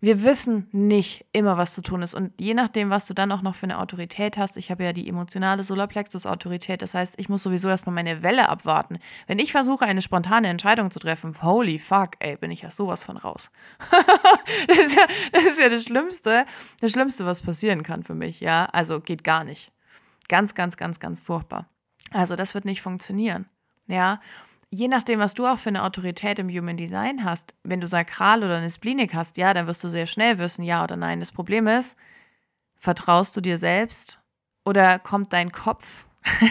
Wir 0.00 0.22
wissen 0.24 0.68
nicht 0.72 1.24
immer, 1.32 1.56
was 1.56 1.74
zu 1.74 1.80
tun 1.80 2.02
ist. 2.02 2.14
Und 2.14 2.38
je 2.38 2.52
nachdem, 2.52 2.90
was 2.90 3.06
du 3.06 3.14
dann 3.14 3.32
auch 3.32 3.40
noch 3.40 3.54
für 3.54 3.64
eine 3.64 3.78
Autorität 3.78 4.36
hast, 4.36 4.58
ich 4.58 4.70
habe 4.70 4.84
ja 4.84 4.92
die 4.92 5.08
emotionale 5.08 5.64
Solarplexus-Autorität, 5.64 6.82
das 6.82 6.92
heißt, 6.92 7.14
ich 7.18 7.30
muss 7.30 7.42
sowieso 7.42 7.70
erstmal 7.70 7.94
meine 7.94 8.22
Welle 8.22 8.50
abwarten. 8.50 8.98
Wenn 9.26 9.38
ich 9.38 9.52
versuche, 9.52 9.86
eine 9.86 10.02
spontane 10.02 10.48
Entscheidung 10.48 10.90
zu 10.90 11.00
treffen, 11.00 11.42
holy 11.42 11.78
fuck, 11.78 12.10
ey, 12.18 12.36
bin 12.36 12.50
ich 12.50 12.60
ja 12.60 12.70
sowas 12.70 13.04
von 13.04 13.16
raus. 13.16 13.50
das, 14.68 14.78
ist 14.78 14.96
ja, 14.96 15.06
das 15.32 15.44
ist 15.46 15.58
ja 15.58 15.70
das 15.70 15.84
Schlimmste, 15.84 16.44
das 16.82 16.92
Schlimmste, 16.92 17.24
was 17.24 17.40
passieren 17.40 17.82
kann 17.82 18.02
für 18.02 18.14
mich, 18.14 18.40
ja. 18.40 18.66
Also 18.66 19.00
geht 19.00 19.24
gar 19.24 19.44
nicht. 19.44 19.72
Ganz, 20.28 20.54
ganz, 20.54 20.76
ganz, 20.76 21.00
ganz 21.00 21.20
furchtbar. 21.20 21.66
Also 22.10 22.36
das 22.36 22.54
wird 22.54 22.64
nicht 22.64 22.82
funktionieren, 22.82 23.46
ja 23.86 24.20
je 24.70 24.88
nachdem, 24.88 25.18
was 25.20 25.34
du 25.34 25.46
auch 25.46 25.58
für 25.58 25.70
eine 25.70 25.84
Autorität 25.84 26.38
im 26.38 26.48
Human 26.48 26.76
Design 26.76 27.24
hast, 27.24 27.54
wenn 27.62 27.80
du 27.80 27.86
Sakral 27.86 28.44
oder 28.44 28.56
eine 28.56 28.70
Splinik 28.70 29.14
hast, 29.14 29.36
ja, 29.36 29.54
dann 29.54 29.66
wirst 29.66 29.82
du 29.84 29.88
sehr 29.88 30.06
schnell 30.06 30.38
wissen, 30.38 30.62
ja 30.62 30.84
oder 30.84 30.96
nein. 30.96 31.20
Das 31.20 31.32
Problem 31.32 31.66
ist, 31.66 31.96
vertraust 32.76 33.36
du 33.36 33.40
dir 33.40 33.58
selbst 33.58 34.20
oder 34.64 34.98
kommt 34.98 35.32
dein 35.32 35.52
Kopf 35.52 36.06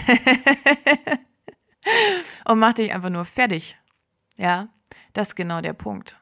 und 2.46 2.60
macht 2.60 2.80
dich 2.80 2.94
einfach 2.94 3.10
nur 3.10 3.26
fertig? 3.26 3.78
Ja, 4.36 4.70
das 5.14 5.30
ist 5.30 5.36
genau 5.36 5.62
der 5.62 5.74
Punkt. 5.74 6.20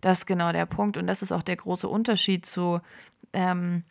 Das 0.00 0.18
ist 0.18 0.26
genau 0.26 0.52
der 0.52 0.66
Punkt 0.66 0.96
und 0.96 1.06
das 1.06 1.22
ist 1.22 1.30
auch 1.30 1.44
der 1.44 1.56
große 1.56 1.88
Unterschied 1.88 2.44
zu 2.44 2.80
ähm, 3.32 3.84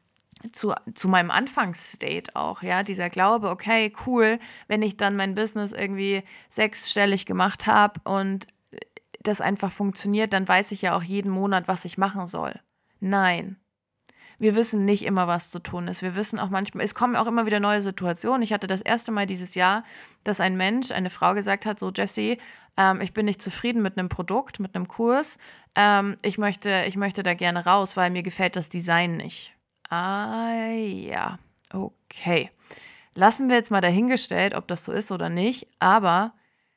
zu, 0.51 0.73
zu 0.93 1.07
meinem 1.07 1.31
Anfangsstate 1.31 2.35
auch, 2.35 2.63
ja, 2.63 2.83
dieser 2.83 3.09
Glaube, 3.09 3.49
okay, 3.49 3.93
cool, 4.05 4.39
wenn 4.67 4.81
ich 4.81 4.97
dann 4.97 5.15
mein 5.15 5.35
Business 5.35 5.73
irgendwie 5.73 6.23
sechsstellig 6.49 7.25
gemacht 7.25 7.67
habe 7.67 7.99
und 8.03 8.47
das 9.23 9.41
einfach 9.41 9.71
funktioniert, 9.71 10.33
dann 10.33 10.47
weiß 10.47 10.71
ich 10.71 10.81
ja 10.81 10.95
auch 10.95 11.03
jeden 11.03 11.31
Monat, 11.31 11.67
was 11.67 11.85
ich 11.85 11.97
machen 11.97 12.25
soll. 12.25 12.59
Nein. 12.99 13.57
Wir 14.39 14.55
wissen 14.55 14.85
nicht 14.85 15.05
immer, 15.05 15.27
was 15.27 15.51
zu 15.51 15.59
tun 15.59 15.87
ist. 15.87 16.01
Wir 16.01 16.15
wissen 16.15 16.39
auch 16.39 16.49
manchmal, 16.49 16.83
es 16.83 16.95
kommen 16.95 17.15
auch 17.15 17.27
immer 17.27 17.45
wieder 17.45 17.59
neue 17.59 17.83
Situationen. 17.83 18.41
Ich 18.41 18.51
hatte 18.51 18.65
das 18.65 18.81
erste 18.81 19.11
Mal 19.11 19.27
dieses 19.27 19.53
Jahr, 19.53 19.83
dass 20.23 20.39
ein 20.39 20.57
Mensch, 20.57 20.89
eine 20.89 21.11
Frau 21.11 21.35
gesagt 21.35 21.67
hat, 21.67 21.77
so 21.77 21.91
Jesse, 21.91 22.37
ähm, 22.75 23.01
ich 23.01 23.13
bin 23.13 23.25
nicht 23.25 23.41
zufrieden 23.41 23.83
mit 23.83 23.99
einem 23.99 24.09
Produkt, 24.09 24.59
mit 24.59 24.73
einem 24.73 24.87
Kurs. 24.87 25.37
Ähm, 25.75 26.17
ich, 26.23 26.39
möchte, 26.39 26.85
ich 26.87 26.97
möchte 26.97 27.21
da 27.21 27.35
gerne 27.35 27.65
raus, 27.65 27.95
weil 27.95 28.09
mir 28.09 28.23
gefällt 28.23 28.55
das 28.55 28.69
Design 28.69 29.17
nicht. 29.17 29.53
Ah 29.91 30.71
ja, 30.71 31.37
okay. 31.73 32.49
Lassen 33.13 33.49
wir 33.49 33.57
jetzt 33.57 33.71
mal 33.71 33.81
dahingestellt, 33.81 34.53
ob 34.55 34.65
das 34.69 34.85
so 34.85 34.93
ist 34.93 35.11
oder 35.11 35.27
nicht, 35.27 35.67
aber 35.79 36.33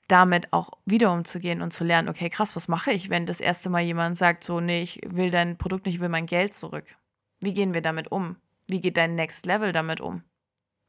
damit 0.09 0.53
auch 0.53 0.71
wieder 0.85 1.13
umzugehen 1.13 1.63
und 1.63 1.73
zu 1.73 1.85
lernen, 1.85 2.09
okay, 2.09 2.29
krass, 2.29 2.57
was 2.57 2.67
mache 2.67 2.91
ich, 2.91 3.11
wenn 3.11 3.25
das 3.25 3.39
erste 3.39 3.71
Mal 3.71 3.83
jemand 3.83 4.19
sagt, 4.19 4.43
so, 4.43 4.59
nee, 4.61 4.83
ich 4.83 5.01
will 5.07 5.31
dein 5.31 5.57
Produkt 5.57 5.87
nicht, 5.87 5.95
ich 5.95 6.01
will 6.01 6.09
mein 6.09 6.27
Geld 6.27 6.55
zurück. 6.55 6.97
Wie 7.41 7.55
gehen 7.55 7.73
wir 7.73 7.83
damit 7.83 8.11
um? 8.11 8.35
Wie 8.67 8.81
geht 8.81 8.97
dein 8.97 9.15
Next 9.15 9.47
Level 9.47 9.71
damit 9.71 10.01
um? 10.01 10.25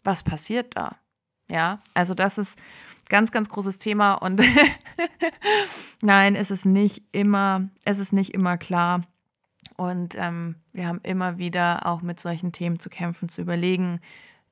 Was 0.03 0.24
passiert 0.24 0.75
da? 0.75 0.98
Ja, 1.48 1.84
also 1.94 2.15
das 2.15 2.39
ist 2.39 2.58
ganz, 3.08 3.32
ganz 3.32 3.50
großes 3.50 3.77
Thema 3.77 4.15
und 4.15 4.41
nein, 6.01 6.36
es 6.36 6.50
ist 6.50 6.65
nicht 6.65 7.03
immer, 7.12 7.70
es 7.84 8.00
ist 8.00 8.13
nicht 8.13 8.34
immer 8.34 8.58
klar, 8.58 9.03
und 9.77 10.15
ähm, 10.15 10.55
wir 10.74 10.88
haben 10.88 11.01
immer 11.03 11.38
wieder 11.38 11.86
auch 11.86 12.01
mit 12.01 12.20
solchen 12.20 12.51
Themen 12.51 12.79
zu 12.79 12.89
kämpfen, 12.89 13.29
zu 13.29 13.41
überlegen, 13.41 14.00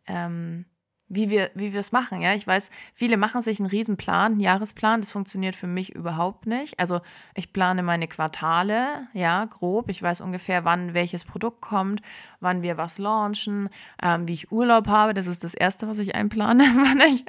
ähm, 0.08 0.65
wie 1.08 1.30
wir 1.30 1.51
wie 1.53 1.74
wir 1.74 1.80
es 1.80 1.92
machen. 1.92 2.22
Ja, 2.22 2.34
ich 2.34 2.48
weiß, 2.48 2.72
viele 2.94 3.18
machen 3.18 3.42
sich 3.42 3.60
einen 3.60 3.70
Riesenplan, 3.70 4.34
einen 4.34 4.42
Jahresplan. 4.42 5.01
Das 5.01 5.12
funktioniert 5.12 5.56
für 5.56 5.68
mich 5.68 5.94
überhaupt 5.94 6.48
nicht. 6.48 6.80
Also 6.80 7.01
ich 7.36 7.53
plane 7.53 7.84
meine 7.84 8.08
Quartale, 8.08 9.08
ja, 9.13 9.46
grob. 9.46 9.89
Ich 9.89 10.01
weiß 10.01 10.22
ungefähr, 10.22 10.65
wann 10.65 10.94
welches 10.94 11.24
Produkt 11.24 11.62
kommt, 11.62 12.01
wann 12.39 12.62
wir 12.62 12.77
was 12.77 12.98
launchen, 12.98 13.70
ähm, 14.01 14.27
wie 14.27 14.34
ich 14.34 14.51
Urlaub 14.51 14.88
habe. 14.88 15.13
Das 15.13 15.27
ist 15.27 15.44
das 15.44 15.53
Erste, 15.53 15.88
was 15.88 16.00
ich 16.00 16.15
einplane, 16.15 16.63
wann 16.75 17.01
ich, 17.01 17.25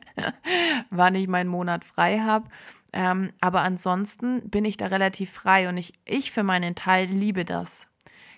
wann 0.90 1.14
ich 1.14 1.28
meinen 1.28 1.50
Monat 1.50 1.84
frei 1.84 2.20
habe. 2.20 2.48
Ähm, 2.96 3.32
aber 3.40 3.62
ansonsten 3.62 4.48
bin 4.48 4.64
ich 4.64 4.76
da 4.76 4.86
relativ 4.86 5.32
frei 5.32 5.68
und 5.68 5.76
ich, 5.76 5.94
ich 6.04 6.30
für 6.30 6.44
meinen 6.44 6.76
Teil 6.76 7.08
liebe 7.08 7.44
das. 7.44 7.88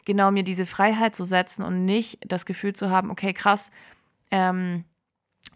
Genau 0.07 0.31
mir 0.31 0.45
diese 0.45 0.65
Freiheit 0.65 1.15
zu 1.15 1.25
setzen 1.25 1.63
und 1.63 1.85
nicht 1.85 2.19
das 2.27 2.47
Gefühl 2.47 2.75
zu 2.75 2.89
haben, 2.89 3.11
okay, 3.11 3.35
krass, 3.35 3.71
ähm, 4.31 4.85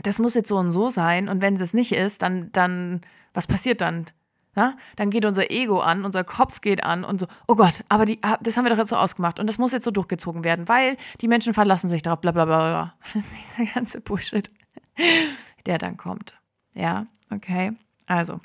das 0.02 0.18
muss 0.18 0.34
jetzt 0.34 0.48
so 0.48 0.58
und 0.58 0.70
so 0.70 0.90
sein. 0.90 1.30
Und 1.30 1.40
wenn 1.40 1.56
das 1.56 1.72
nicht 1.72 1.92
ist, 1.92 2.20
dann, 2.20 2.52
dann, 2.52 3.00
was 3.32 3.46
passiert 3.46 3.80
dann? 3.80 4.04
Na? 4.54 4.76
Dann 4.96 5.08
geht 5.08 5.24
unser 5.24 5.50
Ego 5.50 5.80
an, 5.80 6.04
unser 6.04 6.22
Kopf 6.22 6.60
geht 6.60 6.84
an 6.84 7.02
und 7.02 7.20
so, 7.20 7.26
oh 7.48 7.54
Gott, 7.54 7.82
aber 7.88 8.04
die, 8.04 8.18
ah, 8.20 8.36
das 8.42 8.58
haben 8.58 8.66
wir 8.66 8.70
doch 8.70 8.78
jetzt 8.78 8.90
so 8.90 8.96
ausgemacht 8.96 9.40
und 9.40 9.46
das 9.46 9.56
muss 9.56 9.72
jetzt 9.72 9.84
so 9.84 9.90
durchgezogen 9.90 10.44
werden, 10.44 10.68
weil 10.68 10.98
die 11.22 11.28
Menschen 11.28 11.54
verlassen 11.54 11.88
sich 11.88 12.02
darauf, 12.02 12.20
bla 12.20 12.32
bla 12.32 12.44
bla 12.44 12.58
bla. 12.58 12.94
Dieser 13.58 13.72
ganze 13.72 14.02
Bullshit, 14.02 14.50
der 15.64 15.78
dann 15.78 15.96
kommt. 15.96 16.34
Ja, 16.74 17.06
okay. 17.30 17.72
Also, 18.06 18.40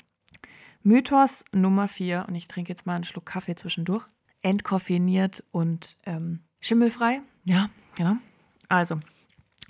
Mythos 0.86 1.44
Nummer 1.50 1.88
vier, 1.88 2.26
und 2.28 2.36
ich 2.36 2.46
trinke 2.46 2.68
jetzt 2.68 2.86
mal 2.86 2.94
einen 2.94 3.02
Schluck 3.02 3.26
Kaffee 3.26 3.56
zwischendurch. 3.56 4.06
Entkoffeiniert 4.42 5.42
und 5.50 5.98
ähm, 6.04 6.44
schimmelfrei. 6.60 7.22
Ja, 7.42 7.70
genau. 7.96 8.18
Also, 8.68 9.00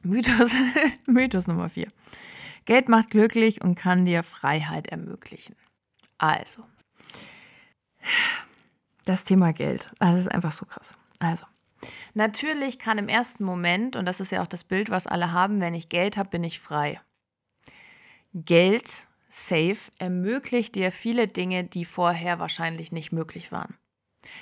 Mythos, 0.02 0.54
Mythos 1.06 1.46
Nummer 1.46 1.70
vier. 1.70 1.88
Geld 2.66 2.90
macht 2.90 3.12
glücklich 3.12 3.62
und 3.64 3.76
kann 3.76 4.04
dir 4.04 4.22
Freiheit 4.22 4.88
ermöglichen. 4.88 5.56
Also, 6.18 6.64
das 9.06 9.24
Thema 9.24 9.54
Geld, 9.54 9.90
das 9.98 10.18
ist 10.18 10.30
einfach 10.30 10.52
so 10.52 10.66
krass. 10.66 10.98
Also, 11.18 11.46
natürlich 12.12 12.78
kann 12.78 12.98
im 12.98 13.08
ersten 13.08 13.42
Moment, 13.42 13.96
und 13.96 14.04
das 14.04 14.20
ist 14.20 14.32
ja 14.32 14.42
auch 14.42 14.46
das 14.46 14.64
Bild, 14.64 14.90
was 14.90 15.06
alle 15.06 15.32
haben, 15.32 15.62
wenn 15.62 15.72
ich 15.72 15.88
Geld 15.88 16.18
habe, 16.18 16.28
bin 16.28 16.44
ich 16.44 16.60
frei. 16.60 17.00
Geld 18.34 19.08
Safe 19.28 19.78
ermöglicht 19.98 20.74
dir 20.74 20.92
viele 20.92 21.28
Dinge, 21.28 21.64
die 21.64 21.84
vorher 21.84 22.38
wahrscheinlich 22.38 22.92
nicht 22.92 23.12
möglich 23.12 23.52
waren. 23.52 23.76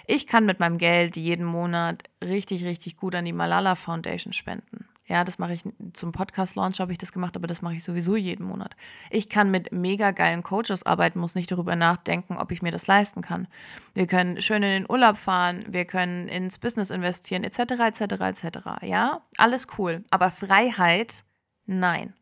Ich 0.06 0.26
kann 0.26 0.46
mit 0.46 0.60
meinem 0.60 0.78
Geld 0.78 1.16
jeden 1.16 1.44
Monat 1.44 2.04
richtig, 2.22 2.64
richtig 2.64 2.96
gut 2.96 3.14
an 3.14 3.24
die 3.24 3.32
Malala 3.32 3.74
Foundation 3.74 4.32
spenden. 4.32 4.86
Ja, 5.06 5.22
das 5.22 5.38
mache 5.38 5.52
ich 5.52 5.62
zum 5.92 6.12
Podcast-Launch 6.12 6.80
habe 6.80 6.92
ich 6.92 6.98
das 6.98 7.12
gemacht, 7.12 7.36
aber 7.36 7.46
das 7.46 7.60
mache 7.60 7.74
ich 7.74 7.84
sowieso 7.84 8.16
jeden 8.16 8.46
Monat. 8.46 8.74
Ich 9.10 9.28
kann 9.28 9.50
mit 9.50 9.70
mega 9.70 10.12
geilen 10.12 10.42
Coaches 10.42 10.84
arbeiten, 10.84 11.18
muss 11.18 11.34
nicht 11.34 11.52
darüber 11.52 11.76
nachdenken, 11.76 12.38
ob 12.38 12.50
ich 12.50 12.62
mir 12.62 12.70
das 12.70 12.86
leisten 12.86 13.20
kann. 13.20 13.46
Wir 13.92 14.06
können 14.06 14.40
schön 14.40 14.62
in 14.62 14.70
den 14.70 14.90
Urlaub 14.90 15.18
fahren, 15.18 15.66
wir 15.68 15.84
können 15.84 16.28
ins 16.28 16.58
Business 16.58 16.90
investieren, 16.90 17.44
etc., 17.44 17.58
etc., 17.80 18.02
etc. 18.22 18.58
Ja, 18.80 19.20
alles 19.36 19.66
cool. 19.76 20.04
Aber 20.10 20.30
Freiheit, 20.30 21.24
nein. 21.66 22.14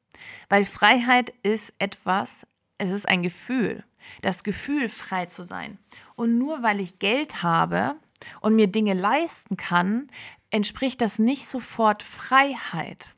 Weil 0.48 0.64
Freiheit 0.64 1.32
ist 1.44 1.74
etwas, 1.78 2.46
es 2.82 2.90
ist 2.90 3.08
ein 3.08 3.22
Gefühl. 3.22 3.84
Das 4.20 4.42
Gefühl, 4.42 4.88
frei 4.88 5.26
zu 5.26 5.42
sein. 5.42 5.78
Und 6.16 6.38
nur 6.38 6.62
weil 6.62 6.80
ich 6.80 6.98
Geld 6.98 7.42
habe 7.42 7.94
und 8.40 8.56
mir 8.56 8.66
Dinge 8.66 8.94
leisten 8.94 9.56
kann, 9.56 10.08
entspricht 10.50 11.00
das 11.00 11.18
nicht 11.18 11.46
sofort 11.46 12.02
Freiheit. 12.02 13.14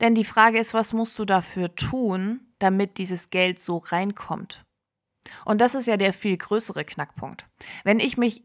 Denn 0.00 0.14
die 0.14 0.24
Frage 0.24 0.58
ist, 0.58 0.74
was 0.74 0.92
musst 0.92 1.18
du 1.18 1.24
dafür 1.24 1.74
tun, 1.74 2.40
damit 2.58 2.98
dieses 2.98 3.30
Geld 3.30 3.60
so 3.60 3.78
reinkommt? 3.78 4.64
Und 5.44 5.60
das 5.60 5.74
ist 5.74 5.86
ja 5.86 5.96
der 5.96 6.12
viel 6.12 6.36
größere 6.36 6.84
Knackpunkt. 6.84 7.46
Wenn 7.84 8.00
ich 8.00 8.16
mich 8.16 8.42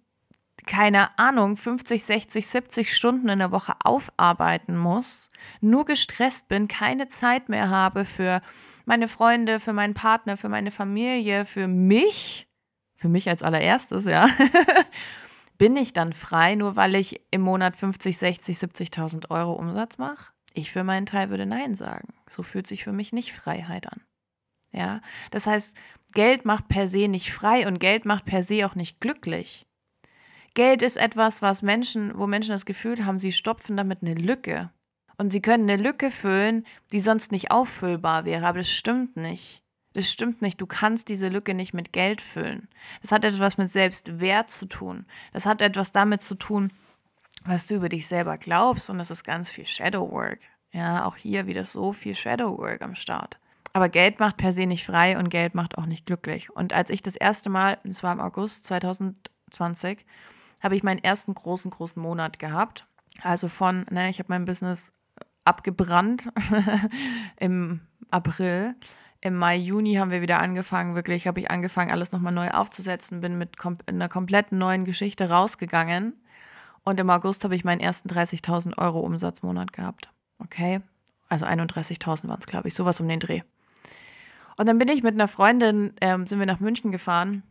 keine 0.66 1.18
Ahnung, 1.18 1.56
50, 1.56 2.04
60, 2.04 2.48
70 2.48 2.96
Stunden 2.96 3.30
in 3.30 3.40
der 3.40 3.52
Woche 3.52 3.76
aufarbeiten 3.84 4.78
muss, 4.78 5.30
nur 5.62 5.86
gestresst 5.86 6.48
bin, 6.48 6.68
keine 6.68 7.08
Zeit 7.08 7.48
mehr 7.48 7.70
habe 7.70 8.06
für 8.06 8.42
meine 8.88 9.10
Freunde, 9.10 9.60
für 9.60 9.74
meinen 9.74 9.94
Partner, 9.94 10.38
für 10.38 10.48
meine 10.48 10.72
Familie, 10.72 11.44
für 11.44 11.68
mich, 11.68 12.48
für 12.96 13.10
mich 13.10 13.28
als 13.28 13.44
allererstes, 13.44 14.06
ja, 14.06 14.28
bin 15.58 15.76
ich 15.76 15.92
dann 15.92 16.14
frei, 16.14 16.56
nur 16.56 16.78
weil 16.78 16.96
ich 16.96 17.22
im 17.30 17.42
Monat 17.42 17.76
50, 17.76 18.18
60, 18.18 18.58
70.000 18.58 19.30
Euro 19.30 19.54
Umsatz 19.54 19.98
mache? 19.98 20.32
Ich 20.54 20.72
für 20.72 20.86
meinen 20.86 21.06
Teil 21.06 21.30
würde 21.30 21.46
Nein 21.46 21.76
sagen. 21.76 22.14
So 22.30 22.44
fühlt 22.44 22.66
sich 22.66 22.86
für 22.86 22.94
mich 22.94 23.12
nicht 23.12 23.34
Freiheit 23.34 23.92
an. 23.92 24.02
Ja, 24.72 25.02
das 25.32 25.48
heißt, 25.48 25.78
Geld 26.14 26.46
macht 26.46 26.70
per 26.70 26.88
se 26.88 27.10
nicht 27.10 27.34
frei 27.34 27.68
und 27.68 27.80
Geld 27.80 28.06
macht 28.06 28.26
per 28.26 28.42
se 28.42 28.66
auch 28.66 28.76
nicht 28.76 29.02
glücklich. 29.02 29.66
Geld 30.54 30.82
ist 30.82 30.98
etwas, 30.98 31.42
was 31.42 31.62
Menschen, 31.62 32.18
wo 32.18 32.26
Menschen 32.26 32.52
das 32.52 32.66
Gefühl 32.66 33.06
haben, 33.06 33.20
sie 33.20 33.34
stopfen 33.34 33.76
damit 33.76 34.02
eine 34.02 34.14
Lücke. 34.14 34.72
Und 35.18 35.32
sie 35.32 35.42
können 35.42 35.70
eine 35.70 35.82
Lücke 35.82 36.12
füllen, 36.12 36.66
die 36.92 37.00
sonst 37.00 37.32
nicht 37.32 37.52
auffüllbar 37.52 38.26
wäre. 38.26 38.46
Aber 38.46 38.60
das 38.60 38.70
stimmt 38.70 39.18
nicht. 39.18 39.64
Das 39.94 40.12
stimmt 40.12 40.44
nicht. 40.44 40.62
Du 40.62 40.68
kannst 40.68 41.10
diese 41.10 41.28
Lücke 41.28 41.56
nicht 41.56 41.74
mit 41.74 41.92
Geld 41.92 42.22
füllen. 42.22 42.68
Das 43.02 43.12
hat 43.12 43.26
etwas 43.26 43.58
mit 43.58 43.72
Selbstwert 43.72 44.50
zu 44.50 44.68
tun. 44.68 45.06
Das 45.34 45.48
hat 45.48 45.62
etwas 45.62 45.92
damit 45.92 46.22
zu 46.22 46.36
tun, 46.36 46.72
was 47.46 47.66
du 47.66 47.76
über 47.76 47.90
dich 47.90 48.08
selber 48.08 48.38
glaubst. 48.38 48.92
Und 48.92 49.00
das 49.00 49.10
ist 49.10 49.24
ganz 49.24 49.50
viel 49.50 49.66
Shadow 49.66 50.12
Work. 50.12 50.40
Ja, 50.72 51.06
auch 51.06 51.16
hier 51.16 51.48
wieder 51.48 51.64
so 51.64 51.94
viel 51.94 52.14
Shadow 52.14 52.58
Work 52.60 52.84
am 52.84 52.94
Start. 52.94 53.40
Aber 53.74 53.90
Geld 53.90 54.20
macht 54.20 54.38
per 54.38 54.54
se 54.54 54.66
nicht 54.66 54.86
frei 54.86 55.18
und 55.18 55.30
Geld 55.30 55.56
macht 55.56 55.78
auch 55.78 55.86
nicht 55.86 56.06
glücklich. 56.06 56.50
Und 56.52 56.74
als 56.74 56.90
ich 56.90 57.02
das 57.02 57.16
erste 57.16 57.50
Mal, 57.50 57.80
das 57.84 58.04
war 58.04 58.14
im 58.14 58.20
August 58.20 58.66
2020, 58.66 60.06
habe 60.60 60.76
ich 60.76 60.84
meinen 60.84 61.04
ersten 61.04 61.34
großen, 61.34 61.72
großen 61.72 62.02
Monat 62.02 62.40
gehabt. 62.40 62.86
Also 63.22 63.48
von, 63.48 63.86
ne, 63.90 64.10
ich 64.10 64.20
habe 64.20 64.30
mein 64.30 64.46
Business 64.46 64.92
abgebrannt 65.48 66.30
im 67.40 67.82
April. 68.12 68.76
Im 69.22 69.36
Mai, 69.36 69.56
Juni 69.58 69.96
haben 69.96 70.12
wir 70.12 70.22
wieder 70.22 70.40
angefangen, 70.40 70.94
wirklich 70.94 71.26
habe 71.26 71.40
ich 71.40 71.50
angefangen, 71.50 71.92
alles 71.92 72.12
nochmal 72.12 72.34
neu 72.34 72.50
aufzusetzen, 72.52 73.20
bin 73.22 73.38
mit 73.38 73.58
kom 73.58 73.80
einer 73.88 74.10
kompletten 74.10 74.60
neuen 74.60 74.86
Geschichte 74.86 75.30
rausgegangen. 75.30 76.14
Und 76.84 77.00
im 77.00 77.10
August 77.10 77.44
habe 77.44 77.56
ich 77.56 77.66
meinen 77.66 77.82
ersten 77.82 78.10
30.000 78.10 78.78
Euro 78.78 79.00
Umsatzmonat 79.00 79.74
gehabt. 79.74 80.12
Okay? 80.40 80.82
Also 81.30 81.46
31.000 81.46 82.30
waren 82.30 82.40
es, 82.40 82.46
glaube 82.46 82.68
ich, 82.68 82.76
sowas 82.76 83.00
um 83.00 83.08
den 83.08 83.20
Dreh. 83.20 83.42
Und 84.56 84.68
dann 84.68 84.78
bin 84.78 84.88
ich 84.88 85.04
mit 85.04 85.14
einer 85.14 85.28
Freundin, 85.28 85.94
ähm, 86.00 86.26
sind 86.26 86.40
wir 86.40 86.46
nach 86.46 86.60
München 86.60 86.92
gefahren 86.92 87.44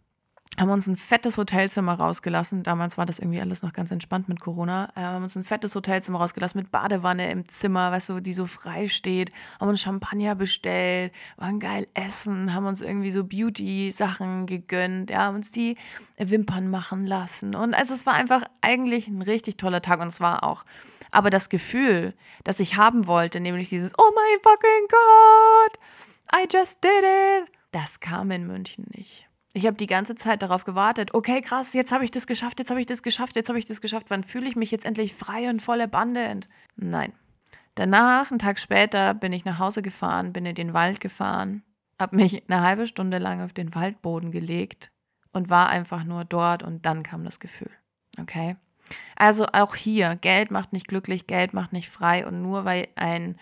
haben 0.58 0.70
uns 0.70 0.86
ein 0.86 0.96
fettes 0.96 1.36
Hotelzimmer 1.36 1.94
rausgelassen. 1.94 2.62
Damals 2.62 2.96
war 2.96 3.04
das 3.04 3.18
irgendwie 3.18 3.40
alles 3.40 3.62
noch 3.62 3.72
ganz 3.72 3.90
entspannt 3.90 4.28
mit 4.28 4.40
Corona. 4.40 4.90
Äh, 4.96 5.00
haben 5.00 5.22
uns 5.22 5.36
ein 5.36 5.44
fettes 5.44 5.74
Hotelzimmer 5.74 6.18
rausgelassen 6.18 6.60
mit 6.60 6.72
Badewanne 6.72 7.30
im 7.30 7.46
Zimmer, 7.48 7.92
weißt 7.92 8.08
du, 8.08 8.20
die 8.20 8.32
so 8.32 8.46
frei 8.46 8.88
steht. 8.88 9.32
Haben 9.60 9.68
uns 9.68 9.80
Champagner 9.80 10.34
bestellt, 10.34 11.12
waren 11.36 11.60
geil 11.60 11.86
essen, 11.94 12.54
haben 12.54 12.66
uns 12.66 12.80
irgendwie 12.80 13.10
so 13.10 13.24
Beauty-Sachen 13.24 14.46
gegönnt, 14.46 15.10
ja, 15.10 15.26
haben 15.26 15.36
uns 15.36 15.50
die 15.50 15.76
Wimpern 16.16 16.70
machen 16.70 17.06
lassen. 17.06 17.54
Und 17.54 17.74
also 17.74 17.92
es 17.92 18.06
war 18.06 18.14
einfach 18.14 18.42
eigentlich 18.62 19.08
ein 19.08 19.22
richtig 19.22 19.58
toller 19.58 19.82
Tag 19.82 20.00
und 20.00 20.08
es 20.08 20.20
war 20.20 20.42
auch. 20.44 20.64
Aber 21.10 21.30
das 21.30 21.48
Gefühl, 21.48 22.14
das 22.44 22.60
ich 22.60 22.76
haben 22.76 23.06
wollte, 23.06 23.40
nämlich 23.40 23.68
dieses, 23.68 23.92
oh 23.98 24.10
mein 24.14 24.40
fucking 24.42 24.88
Gott, 24.88 25.78
I 26.34 26.46
just 26.52 26.82
did 26.82 26.90
it, 26.90 27.52
das 27.72 28.00
kam 28.00 28.30
in 28.30 28.46
München 28.46 28.86
nicht. 28.94 29.25
Ich 29.56 29.66
habe 29.66 29.78
die 29.78 29.86
ganze 29.86 30.14
Zeit 30.14 30.42
darauf 30.42 30.64
gewartet. 30.64 31.14
Okay, 31.14 31.40
krass, 31.40 31.72
jetzt 31.72 31.90
habe 31.90 32.04
ich 32.04 32.10
das 32.10 32.26
geschafft, 32.26 32.58
jetzt 32.58 32.68
habe 32.68 32.78
ich 32.78 32.84
das 32.84 33.02
geschafft, 33.02 33.36
jetzt 33.36 33.48
habe 33.48 33.58
ich 33.58 33.64
das 33.64 33.80
geschafft. 33.80 34.10
Wann 34.10 34.22
fühle 34.22 34.46
ich 34.46 34.54
mich 34.54 34.70
jetzt 34.70 34.84
endlich 34.84 35.14
frei 35.14 35.48
und 35.48 35.62
voll 35.62 35.80
abundant? 35.80 36.50
Nein. 36.76 37.14
Danach, 37.74 38.30
einen 38.30 38.38
Tag 38.38 38.58
später, 38.58 39.14
bin 39.14 39.32
ich 39.32 39.46
nach 39.46 39.58
Hause 39.58 39.80
gefahren, 39.80 40.34
bin 40.34 40.44
in 40.44 40.56
den 40.56 40.74
Wald 40.74 41.00
gefahren, 41.00 41.62
habe 41.98 42.16
mich 42.16 42.42
eine 42.50 42.60
halbe 42.60 42.86
Stunde 42.86 43.16
lang 43.16 43.40
auf 43.40 43.54
den 43.54 43.74
Waldboden 43.74 44.30
gelegt 44.30 44.90
und 45.32 45.48
war 45.48 45.70
einfach 45.70 46.04
nur 46.04 46.26
dort 46.26 46.62
und 46.62 46.84
dann 46.84 47.02
kam 47.02 47.24
das 47.24 47.40
Gefühl. 47.40 47.70
Okay? 48.20 48.56
Also 49.16 49.46
auch 49.54 49.74
hier, 49.74 50.16
Geld 50.16 50.50
macht 50.50 50.74
nicht 50.74 50.86
glücklich, 50.86 51.26
Geld 51.26 51.54
macht 51.54 51.72
nicht 51.72 51.88
frei 51.88 52.26
und 52.26 52.42
nur 52.42 52.66
weil 52.66 52.88
ein 52.96 53.38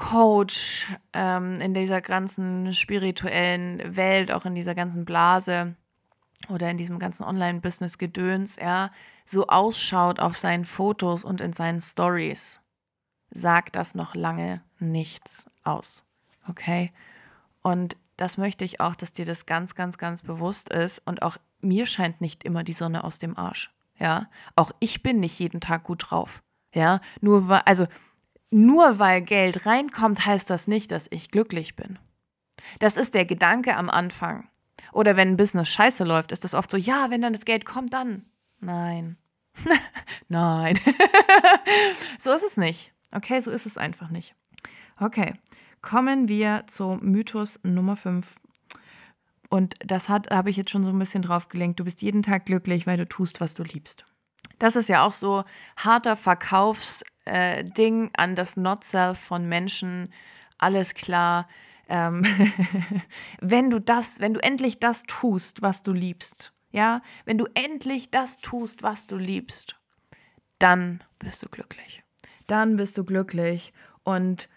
Coach 0.00 0.88
ähm, 1.12 1.56
in 1.56 1.74
dieser 1.74 2.00
ganzen 2.00 2.72
spirituellen 2.72 3.96
Welt, 3.96 4.32
auch 4.32 4.46
in 4.46 4.54
dieser 4.54 4.74
ganzen 4.74 5.04
Blase 5.04 5.76
oder 6.48 6.70
in 6.70 6.78
diesem 6.78 6.98
ganzen 6.98 7.22
Online-Business-Gedöns, 7.22 8.56
ja, 8.56 8.90
so 9.26 9.46
ausschaut 9.48 10.18
auf 10.18 10.38
seinen 10.38 10.64
Fotos 10.64 11.22
und 11.22 11.42
in 11.42 11.52
seinen 11.52 11.82
Stories, 11.82 12.62
sagt 13.30 13.76
das 13.76 13.94
noch 13.94 14.14
lange 14.14 14.62
nichts 14.78 15.46
aus. 15.64 16.06
Okay? 16.48 16.92
Und 17.60 17.98
das 18.16 18.38
möchte 18.38 18.64
ich 18.64 18.80
auch, 18.80 18.94
dass 18.94 19.12
dir 19.12 19.26
das 19.26 19.44
ganz, 19.44 19.74
ganz, 19.74 19.98
ganz 19.98 20.22
bewusst 20.22 20.70
ist. 20.70 21.02
Und 21.04 21.20
auch 21.20 21.36
mir 21.60 21.84
scheint 21.84 22.22
nicht 22.22 22.42
immer 22.44 22.64
die 22.64 22.72
Sonne 22.72 23.04
aus 23.04 23.18
dem 23.18 23.36
Arsch. 23.36 23.70
Ja, 23.98 24.30
auch 24.56 24.72
ich 24.80 25.02
bin 25.02 25.20
nicht 25.20 25.38
jeden 25.38 25.60
Tag 25.60 25.84
gut 25.84 26.06
drauf. 26.08 26.42
Ja, 26.72 27.00
nur 27.20 27.48
weil, 27.48 27.60
also 27.66 27.86
nur 28.50 28.98
weil 28.98 29.22
Geld 29.22 29.66
reinkommt, 29.66 30.26
heißt 30.26 30.50
das 30.50 30.66
nicht, 30.66 30.90
dass 30.90 31.06
ich 31.10 31.30
glücklich 31.30 31.76
bin. 31.76 31.98
Das 32.78 32.96
ist 32.96 33.14
der 33.14 33.24
Gedanke 33.24 33.76
am 33.76 33.88
Anfang. 33.88 34.48
Oder 34.92 35.16
wenn 35.16 35.28
ein 35.28 35.36
Business 35.36 35.68
scheiße 35.68 36.04
läuft, 36.04 36.32
ist 36.32 36.44
das 36.44 36.54
oft 36.54 36.70
so, 36.70 36.76
ja, 36.76 37.10
wenn 37.10 37.22
dann 37.22 37.32
das 37.32 37.44
Geld 37.44 37.64
kommt, 37.64 37.94
dann. 37.94 38.26
Nein. 38.60 39.16
Nein. 40.28 40.78
so 42.18 42.32
ist 42.32 42.44
es 42.44 42.56
nicht. 42.56 42.92
Okay, 43.12 43.40
so 43.40 43.50
ist 43.50 43.66
es 43.66 43.78
einfach 43.78 44.10
nicht. 44.10 44.34
Okay, 44.98 45.34
kommen 45.80 46.28
wir 46.28 46.64
zum 46.66 47.00
Mythos 47.00 47.60
Nummer 47.62 47.96
5. 47.96 48.36
Und 49.48 49.74
das 49.84 50.08
habe 50.08 50.50
ich 50.50 50.56
jetzt 50.56 50.70
schon 50.70 50.84
so 50.84 50.90
ein 50.90 50.98
bisschen 50.98 51.22
drauf 51.22 51.48
gelenkt. 51.48 51.80
Du 51.80 51.84
bist 51.84 52.02
jeden 52.02 52.22
Tag 52.22 52.46
glücklich, 52.46 52.86
weil 52.86 52.96
du 52.96 53.06
tust, 53.06 53.40
was 53.40 53.54
du 53.54 53.64
liebst. 53.64 54.04
Das 54.60 54.76
ist 54.76 54.88
ja 54.88 55.04
auch 55.04 55.12
so 55.12 55.44
harter 55.76 56.16
Verkaufs- 56.16 57.04
äh, 57.24 57.64
Ding 57.64 58.10
an 58.16 58.34
das 58.34 58.56
Not-Self 58.56 59.18
von 59.18 59.48
Menschen. 59.48 60.12
Alles 60.58 60.94
klar. 60.94 61.48
Ähm 61.88 62.24
wenn 63.40 63.70
du 63.70 63.80
das, 63.80 64.20
wenn 64.20 64.34
du 64.34 64.42
endlich 64.42 64.78
das 64.78 65.04
tust, 65.04 65.62
was 65.62 65.82
du 65.82 65.92
liebst, 65.92 66.52
ja, 66.72 67.02
wenn 67.24 67.38
du 67.38 67.46
endlich 67.54 68.10
das 68.10 68.38
tust, 68.38 68.82
was 68.82 69.06
du 69.06 69.16
liebst, 69.16 69.76
dann 70.58 71.02
bist 71.18 71.42
du 71.42 71.48
glücklich. 71.48 72.02
Dann 72.46 72.76
bist 72.76 72.98
du 72.98 73.04
glücklich 73.04 73.72
und 74.04 74.48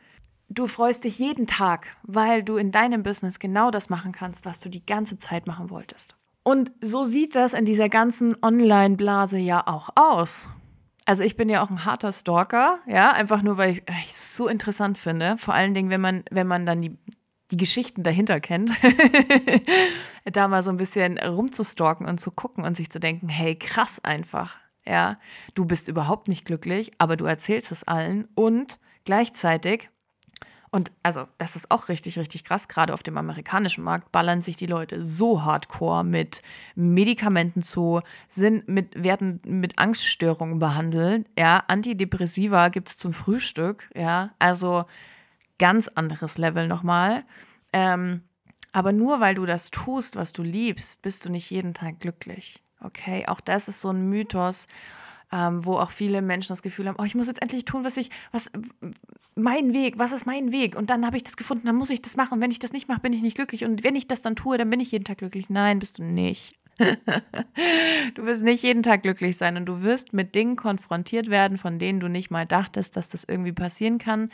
du 0.49 0.67
freust 0.67 1.04
dich 1.04 1.19
jeden 1.19 1.47
Tag, 1.47 1.97
weil 2.04 2.43
du 2.43 2.58
in 2.58 2.71
deinem 2.71 3.04
Business 3.04 3.39
genau 3.39 3.71
das 3.71 3.89
machen 3.89 4.12
kannst, 4.12 4.45
was 4.45 4.60
du 4.60 4.69
die 4.69 4.86
ganze 4.86 5.17
Zeit 5.17 5.47
machen 5.47 5.69
wolltest. 5.69 6.15
Und 6.43 6.71
so 6.82 7.04
sieht 7.04 7.36
das 7.36 7.54
in 7.54 7.65
dieser 7.65 7.88
ganzen 7.88 8.36
Online-Blase 8.43 9.38
ja 9.38 9.65
auch 9.65 9.89
aus 9.95 10.49
also 11.05 11.23
ich 11.23 11.35
bin 11.35 11.49
ja 11.49 11.61
auch 11.63 11.69
ein 11.69 11.85
harter 11.85 12.11
Stalker, 12.11 12.79
ja, 12.87 13.11
einfach 13.11 13.41
nur, 13.41 13.57
weil 13.57 13.81
ich 14.03 14.09
es 14.09 14.35
so 14.35 14.47
interessant 14.47 14.97
finde. 14.97 15.37
Vor 15.37 15.53
allen 15.53 15.73
Dingen, 15.73 15.89
wenn 15.89 16.01
man, 16.01 16.23
wenn 16.31 16.47
man 16.47 16.65
dann 16.65 16.81
die, 16.81 16.97
die 17.51 17.57
Geschichten 17.57 18.03
dahinter 18.03 18.39
kennt, 18.39 18.71
da 20.25 20.47
mal 20.47 20.63
so 20.63 20.69
ein 20.69 20.77
bisschen 20.77 21.17
rumzustalken 21.17 22.07
und 22.07 22.19
zu 22.19 22.31
gucken 22.31 22.63
und 22.63 22.77
sich 22.77 22.89
zu 22.89 22.99
denken, 22.99 23.27
hey, 23.29 23.55
krass 23.55 24.03
einfach, 24.03 24.57
ja, 24.85 25.17
du 25.55 25.65
bist 25.65 25.87
überhaupt 25.87 26.27
nicht 26.27 26.45
glücklich, 26.45 26.91
aber 26.97 27.17
du 27.17 27.25
erzählst 27.25 27.71
es 27.71 27.83
allen 27.83 28.27
und 28.35 28.79
gleichzeitig 29.05 29.89
und 30.73 30.91
also, 31.03 31.21
das 31.38 31.55
ist 31.55 31.69
auch 31.69 31.88
richtig, 31.88 32.17
richtig 32.17 32.43
krass. 32.43 32.67
Gerade 32.67 32.95
auf 32.95 33.03
dem 33.03 33.15
amerikanischen 33.15 33.83
Markt 33.83 34.12
ballern 34.12 34.41
sich 34.41 34.57
die 34.57 34.65
Leute 34.65 35.03
so 35.03 35.43
hardcore 35.43 36.03
mit 36.03 36.41
Medikamenten 36.73 37.62
zu, 37.62 38.01
sind 38.27 38.67
mit, 38.67 39.03
werden 39.03 39.39
mit 39.45 39.77
Angststörungen 39.77 40.57
behandelt. 40.57 41.27
Ja, 41.38 41.63
Antidepressiva 41.67 42.69
gibt 42.69 42.89
es 42.89 42.97
zum 42.97 43.13
Frühstück. 43.13 43.88
Ja, 43.93 44.31
also 44.39 44.86
ganz 45.59 45.89
anderes 45.89 46.39
Level 46.39 46.67
nochmal. 46.67 47.23
Ähm, 47.71 48.23
aber 48.71 48.93
nur 48.93 49.19
weil 49.19 49.36
du 49.36 49.45
das 49.45 49.69
tust, 49.69 50.15
was 50.15 50.33
du 50.33 50.41
liebst, 50.41 51.03
bist 51.03 51.23
du 51.23 51.29
nicht 51.29 51.51
jeden 51.51 51.75
Tag 51.75 51.99
glücklich. 51.99 52.63
Okay, 52.79 53.27
auch 53.27 53.41
das 53.41 53.67
ist 53.67 53.79
so 53.79 53.91
ein 53.91 54.09
Mythos 54.09 54.65
ähm, 55.33 55.65
wo 55.65 55.77
auch 55.77 55.89
viele 55.89 56.21
Menschen 56.21 56.49
das 56.49 56.61
Gefühl 56.61 56.87
haben, 56.87 56.97
oh, 56.99 57.03
ich 57.03 57.15
muss 57.15 57.25
jetzt 57.25 57.41
endlich 57.41 57.65
tun, 57.65 57.83
was 57.83 57.97
ich, 57.97 58.11
was, 58.31 58.51
mein 59.33 59.73
Weg, 59.73 59.97
was 59.97 60.11
ist 60.11 60.27
mein 60.27 60.51
Weg? 60.51 60.75
Und 60.75 60.91
dann 60.91 61.07
habe 61.07 61.17
ich 61.17 61.23
das 61.23 61.37
gefunden, 61.37 61.65
dann 61.65 61.75
muss 61.75 61.89
ich 61.89 62.03
das 62.03 62.15
machen. 62.15 62.35
Und 62.35 62.41
wenn 62.41 62.51
ich 62.51 62.59
das 62.59 62.71
nicht 62.71 62.87
mache, 62.87 63.01
bin 63.01 63.13
ich 63.13 63.23
nicht 63.23 63.35
glücklich. 63.35 63.65
Und 63.65 63.83
wenn 63.83 63.95
ich 63.95 64.07
das 64.07 64.21
dann 64.21 64.35
tue, 64.35 64.59
dann 64.59 64.69
bin 64.69 64.79
ich 64.79 64.91
jeden 64.91 65.05
Tag 65.05 65.17
glücklich. 65.17 65.49
Nein, 65.49 65.79
bist 65.79 65.97
du 65.97 66.03
nicht. 66.03 66.53
du 66.77 68.25
wirst 68.25 68.43
nicht 68.43 68.61
jeden 68.61 68.83
Tag 68.83 69.01
glücklich 69.01 69.35
sein 69.35 69.57
und 69.57 69.65
du 69.65 69.81
wirst 69.81 70.13
mit 70.13 70.35
Dingen 70.35 70.55
konfrontiert 70.55 71.29
werden, 71.31 71.57
von 71.57 71.79
denen 71.79 71.99
du 71.99 72.07
nicht 72.09 72.29
mal 72.29 72.45
dachtest, 72.45 72.95
dass 72.95 73.09
das 73.09 73.23
irgendwie 73.23 73.53
passieren 73.53 73.97
kann. 73.97 74.29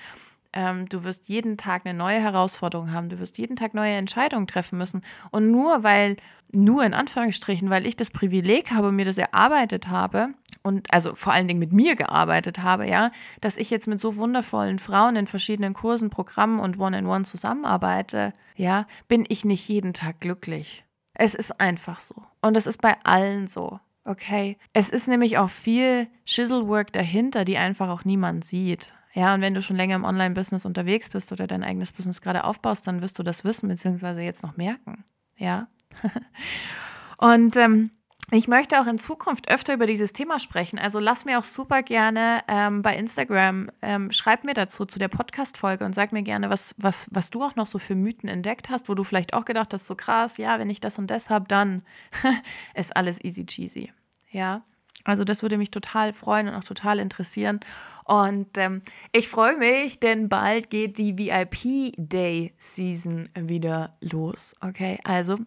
Ähm, 0.51 0.87
du 0.89 1.05
wirst 1.05 1.29
jeden 1.29 1.55
Tag 1.55 1.85
eine 1.85 1.97
neue 1.97 2.19
Herausforderung 2.19 2.91
haben. 2.91 3.07
Du 3.07 3.19
wirst 3.19 3.37
jeden 3.37 3.55
Tag 3.55 3.73
neue 3.73 3.93
Entscheidungen 3.93 4.47
treffen 4.47 4.77
müssen. 4.77 5.01
Und 5.31 5.49
nur 5.49 5.83
weil 5.83 6.17
nur 6.51 6.83
in 6.83 6.93
Anführungsstrichen, 6.93 7.69
weil 7.69 7.85
ich 7.85 7.95
das 7.95 8.09
Privileg 8.09 8.71
habe, 8.71 8.91
mir 8.91 9.05
das 9.05 9.17
erarbeitet 9.17 9.87
habe 9.87 10.33
und 10.61 10.91
also 10.93 11.15
vor 11.15 11.33
allen 11.33 11.47
Dingen 11.47 11.59
mit 11.59 11.71
mir 11.71 11.95
gearbeitet 11.95 12.59
habe, 12.59 12.87
ja, 12.87 13.11
dass 13.41 13.57
ich 13.57 13.69
jetzt 13.69 13.87
mit 13.87 13.99
so 13.99 14.15
wundervollen 14.15 14.79
Frauen 14.79 15.15
in 15.15 15.27
verschiedenen 15.27 15.73
Kursen, 15.73 16.09
Programmen 16.09 16.59
und 16.59 16.79
One-in-One 16.79 17.23
zusammenarbeite, 17.23 18.33
ja, 18.55 18.85
bin 19.07 19.25
ich 19.29 19.45
nicht 19.45 19.67
jeden 19.67 19.93
Tag 19.93 20.19
glücklich. 20.19 20.83
Es 21.13 21.35
ist 21.35 21.59
einfach 21.59 21.99
so. 21.99 22.15
Und 22.41 22.55
es 22.55 22.67
ist 22.67 22.81
bei 22.81 22.95
allen 23.03 23.47
so. 23.47 23.79
Okay. 24.05 24.57
Es 24.73 24.89
ist 24.89 25.07
nämlich 25.07 25.37
auch 25.37 25.49
viel 25.49 26.07
Shizzle-Work 26.25 26.93
dahinter, 26.93 27.45
die 27.45 27.57
einfach 27.57 27.89
auch 27.89 28.05
niemand 28.05 28.45
sieht. 28.45 28.91
Ja, 29.13 29.33
und 29.33 29.41
wenn 29.41 29.53
du 29.53 29.61
schon 29.61 29.75
länger 29.75 29.95
im 29.95 30.05
Online-Business 30.05 30.65
unterwegs 30.65 31.09
bist 31.09 31.31
oder 31.31 31.47
dein 31.47 31.63
eigenes 31.63 31.91
Business 31.91 32.21
gerade 32.21 32.43
aufbaust, 32.43 32.87
dann 32.87 33.01
wirst 33.01 33.19
du 33.19 33.23
das 33.23 33.43
wissen, 33.43 33.69
beziehungsweise 33.69 34.21
jetzt 34.21 34.43
noch 34.43 34.55
merken. 34.55 35.03
Ja. 35.37 35.67
und 37.17 37.55
ähm, 37.55 37.91
ich 38.31 38.47
möchte 38.47 38.79
auch 38.79 38.85
in 38.85 38.99
Zukunft 38.99 39.49
öfter 39.49 39.73
über 39.73 39.87
dieses 39.87 40.13
Thema 40.13 40.39
sprechen. 40.39 40.77
Also 40.77 40.99
lass 40.99 41.25
mir 41.25 41.39
auch 41.39 41.43
super 41.43 41.81
gerne 41.81 42.41
ähm, 42.47 42.81
bei 42.81 42.95
Instagram, 42.95 43.71
ähm, 43.81 44.11
schreib 44.11 44.43
mir 44.43 44.53
dazu 44.53 44.85
zu 44.85 44.99
der 44.99 45.07
Podcast-Folge 45.07 45.83
und 45.83 45.95
sag 45.95 46.11
mir 46.11 46.21
gerne, 46.21 46.49
was, 46.49 46.75
was, 46.77 47.07
was 47.11 47.31
du 47.31 47.43
auch 47.43 47.55
noch 47.55 47.65
so 47.65 47.79
für 47.79 47.95
Mythen 47.95 48.29
entdeckt 48.29 48.69
hast, 48.69 48.87
wo 48.87 48.93
du 48.93 49.03
vielleicht 49.03 49.33
auch 49.33 49.45
gedacht 49.45 49.73
hast, 49.73 49.87
so 49.87 49.95
krass, 49.95 50.37
ja, 50.37 50.59
wenn 50.59 50.69
ich 50.69 50.79
das 50.79 50.99
und 50.99 51.07
das 51.07 51.29
habe, 51.29 51.45
dann 51.47 51.83
ist 52.75 52.95
alles 52.95 53.23
easy 53.23 53.45
cheesy. 53.45 53.91
Ja, 54.31 54.61
also 55.05 55.23
das 55.23 55.41
würde 55.41 55.57
mich 55.57 55.71
total 55.71 56.13
freuen 56.13 56.49
und 56.49 56.55
auch 56.55 56.63
total 56.63 56.99
interessieren. 56.99 57.61
Und 58.03 58.57
ähm, 58.57 58.81
ich 59.11 59.29
freue 59.29 59.57
mich, 59.57 59.99
denn 59.99 60.29
bald 60.29 60.69
geht 60.69 60.97
die 60.97 61.17
VIP 61.17 61.93
Day 61.97 62.53
Season 62.57 63.29
wieder 63.35 63.97
los. 64.01 64.55
Okay, 64.61 64.99
also 65.03 65.37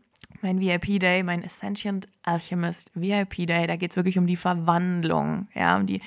mein 0.42 0.60
VIP 0.60 0.98
Day, 0.98 1.22
mein 1.22 1.44
Ascension 1.44 2.00
Alchemist 2.22 2.90
VIP 2.94 3.46
Day, 3.46 3.66
da 3.66 3.76
geht 3.76 3.92
es 3.92 3.96
wirklich 3.96 4.18
um 4.18 4.26
die 4.26 4.36
Verwandlung, 4.36 5.48
ja, 5.54 5.76
um 5.76 5.86
die 5.86 6.00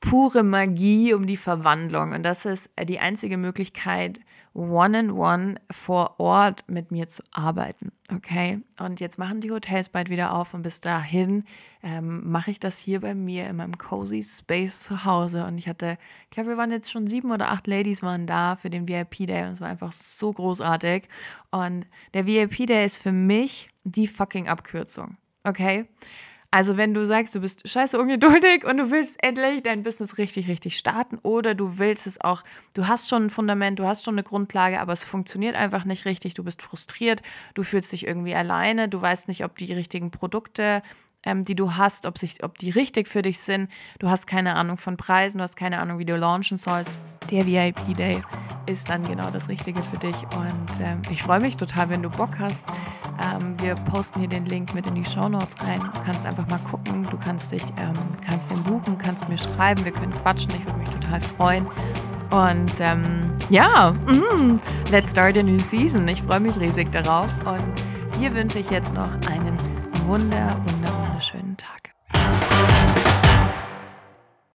pure 0.00 0.42
Magie, 0.42 1.14
um 1.14 1.26
die 1.26 1.36
Verwandlung. 1.36 2.12
Und 2.12 2.22
das 2.22 2.44
ist 2.44 2.70
die 2.84 3.00
einzige 3.00 3.36
Möglichkeit, 3.36 4.20
one-on-one 4.56 5.60
vor 5.70 6.18
Ort 6.18 6.64
mit 6.66 6.90
mir 6.90 7.08
zu 7.08 7.22
arbeiten. 7.32 7.92
Okay, 8.14 8.60
und 8.78 9.00
jetzt 9.00 9.18
machen 9.18 9.40
die 9.40 9.50
Hotels 9.50 9.90
bald 9.90 10.08
wieder 10.08 10.32
auf 10.32 10.54
und 10.54 10.62
bis 10.62 10.80
dahin 10.80 11.44
ähm, 11.82 12.30
mache 12.30 12.50
ich 12.50 12.58
das 12.58 12.78
hier 12.78 13.00
bei 13.00 13.14
mir 13.14 13.48
in 13.48 13.56
meinem 13.56 13.76
cozy 13.76 14.22
Space 14.22 14.82
zu 14.82 15.04
Hause. 15.04 15.44
Und 15.44 15.58
ich 15.58 15.68
hatte, 15.68 15.98
ich 16.24 16.30
glaube, 16.30 16.50
wir 16.50 16.56
waren 16.56 16.70
jetzt 16.70 16.90
schon 16.90 17.06
sieben 17.06 17.32
oder 17.32 17.50
acht 17.50 17.66
Ladies 17.66 18.02
waren 18.02 18.26
da 18.26 18.56
für 18.56 18.70
den 18.70 18.88
VIP 18.88 19.26
Day 19.26 19.44
und 19.44 19.52
es 19.52 19.60
war 19.60 19.68
einfach 19.68 19.92
so 19.92 20.32
großartig. 20.32 21.08
Und 21.50 21.86
der 22.14 22.26
VIP 22.26 22.66
Day 22.66 22.86
ist 22.86 22.96
für 22.96 23.12
mich 23.12 23.68
die 23.84 24.06
fucking 24.06 24.48
Abkürzung. 24.48 25.16
Okay, 25.44 25.86
also 26.50 26.76
wenn 26.76 26.94
du 26.94 27.04
sagst, 27.04 27.34
du 27.34 27.40
bist 27.40 27.68
scheiße 27.68 27.98
ungeduldig 27.98 28.64
und 28.64 28.76
du 28.76 28.90
willst 28.90 29.22
endlich 29.22 29.62
dein 29.62 29.82
Business 29.82 30.18
richtig, 30.18 30.48
richtig 30.48 30.78
starten 30.78 31.18
oder 31.22 31.54
du 31.54 31.78
willst 31.78 32.06
es 32.06 32.20
auch, 32.20 32.42
du 32.74 32.86
hast 32.86 33.08
schon 33.08 33.26
ein 33.26 33.30
Fundament, 33.30 33.78
du 33.78 33.84
hast 33.84 34.04
schon 34.04 34.14
eine 34.14 34.22
Grundlage, 34.22 34.80
aber 34.80 34.92
es 34.92 35.04
funktioniert 35.04 35.56
einfach 35.56 35.84
nicht 35.84 36.04
richtig, 36.04 36.34
du 36.34 36.44
bist 36.44 36.62
frustriert, 36.62 37.22
du 37.54 37.62
fühlst 37.62 37.92
dich 37.92 38.06
irgendwie 38.06 38.34
alleine, 38.34 38.88
du 38.88 39.00
weißt 39.00 39.28
nicht, 39.28 39.44
ob 39.44 39.56
die 39.58 39.72
richtigen 39.72 40.10
Produkte 40.10 40.82
ähm, 41.26 41.44
die 41.44 41.54
du 41.54 41.76
hast, 41.76 42.06
ob, 42.06 42.16
sich, 42.16 42.42
ob 42.42 42.56
die 42.56 42.70
richtig 42.70 43.08
für 43.08 43.20
dich 43.20 43.40
sind. 43.40 43.70
Du 43.98 44.08
hast 44.08 44.26
keine 44.26 44.54
Ahnung 44.54 44.78
von 44.78 44.96
Preisen, 44.96 45.38
du 45.38 45.42
hast 45.42 45.56
keine 45.56 45.80
Ahnung, 45.80 45.98
wie 45.98 46.06
du 46.06 46.16
launchen 46.16 46.56
sollst. 46.56 46.98
Der 47.30 47.44
VIP 47.44 47.96
Day 47.96 48.22
ist 48.66 48.88
dann 48.88 49.06
genau 49.06 49.30
das 49.30 49.48
Richtige 49.48 49.82
für 49.82 49.98
dich. 49.98 50.16
Und 50.36 50.80
ähm, 50.80 51.02
ich 51.10 51.24
freue 51.24 51.40
mich 51.40 51.56
total, 51.56 51.88
wenn 51.88 52.02
du 52.02 52.08
Bock 52.08 52.38
hast. 52.38 52.68
Ähm, 53.20 53.56
wir 53.60 53.74
posten 53.74 54.20
hier 54.20 54.28
den 54.28 54.46
Link 54.46 54.72
mit 54.74 54.86
in 54.86 54.94
die 54.94 55.04
Show 55.04 55.28
Notes 55.28 55.56
rein. 55.66 55.80
Du 55.92 56.00
kannst 56.04 56.24
einfach 56.24 56.46
mal 56.46 56.60
gucken, 56.60 57.06
du 57.10 57.18
kannst 57.18 57.50
dich, 57.50 57.62
ähm, 57.78 57.94
kannst 58.24 58.50
den 58.50 58.62
buchen, 58.62 58.96
kannst 58.96 59.28
mir 59.28 59.38
schreiben, 59.38 59.84
wir 59.84 59.92
können 59.92 60.12
quatschen. 60.12 60.52
Ich 60.52 60.64
würde 60.64 60.78
mich 60.78 60.90
total 60.90 61.20
freuen. 61.20 61.66
Und 62.30 62.72
ähm, 62.80 63.32
ja, 63.50 63.92
mm, 63.92 64.60
let's 64.90 65.10
start 65.10 65.36
a 65.36 65.42
new 65.42 65.58
season. 65.58 66.06
Ich 66.06 66.22
freue 66.22 66.40
mich 66.40 66.58
riesig 66.58 66.90
darauf. 66.92 67.28
Und 67.44 67.64
hier 68.18 68.32
wünsche 68.34 68.58
ich 68.60 68.70
jetzt 68.70 68.94
noch 68.94 69.14
einen 69.28 69.56
wunder, 70.06 70.56
wunder, 70.66 71.05
wunderschönen 71.16 71.56
Tag. 71.56 71.85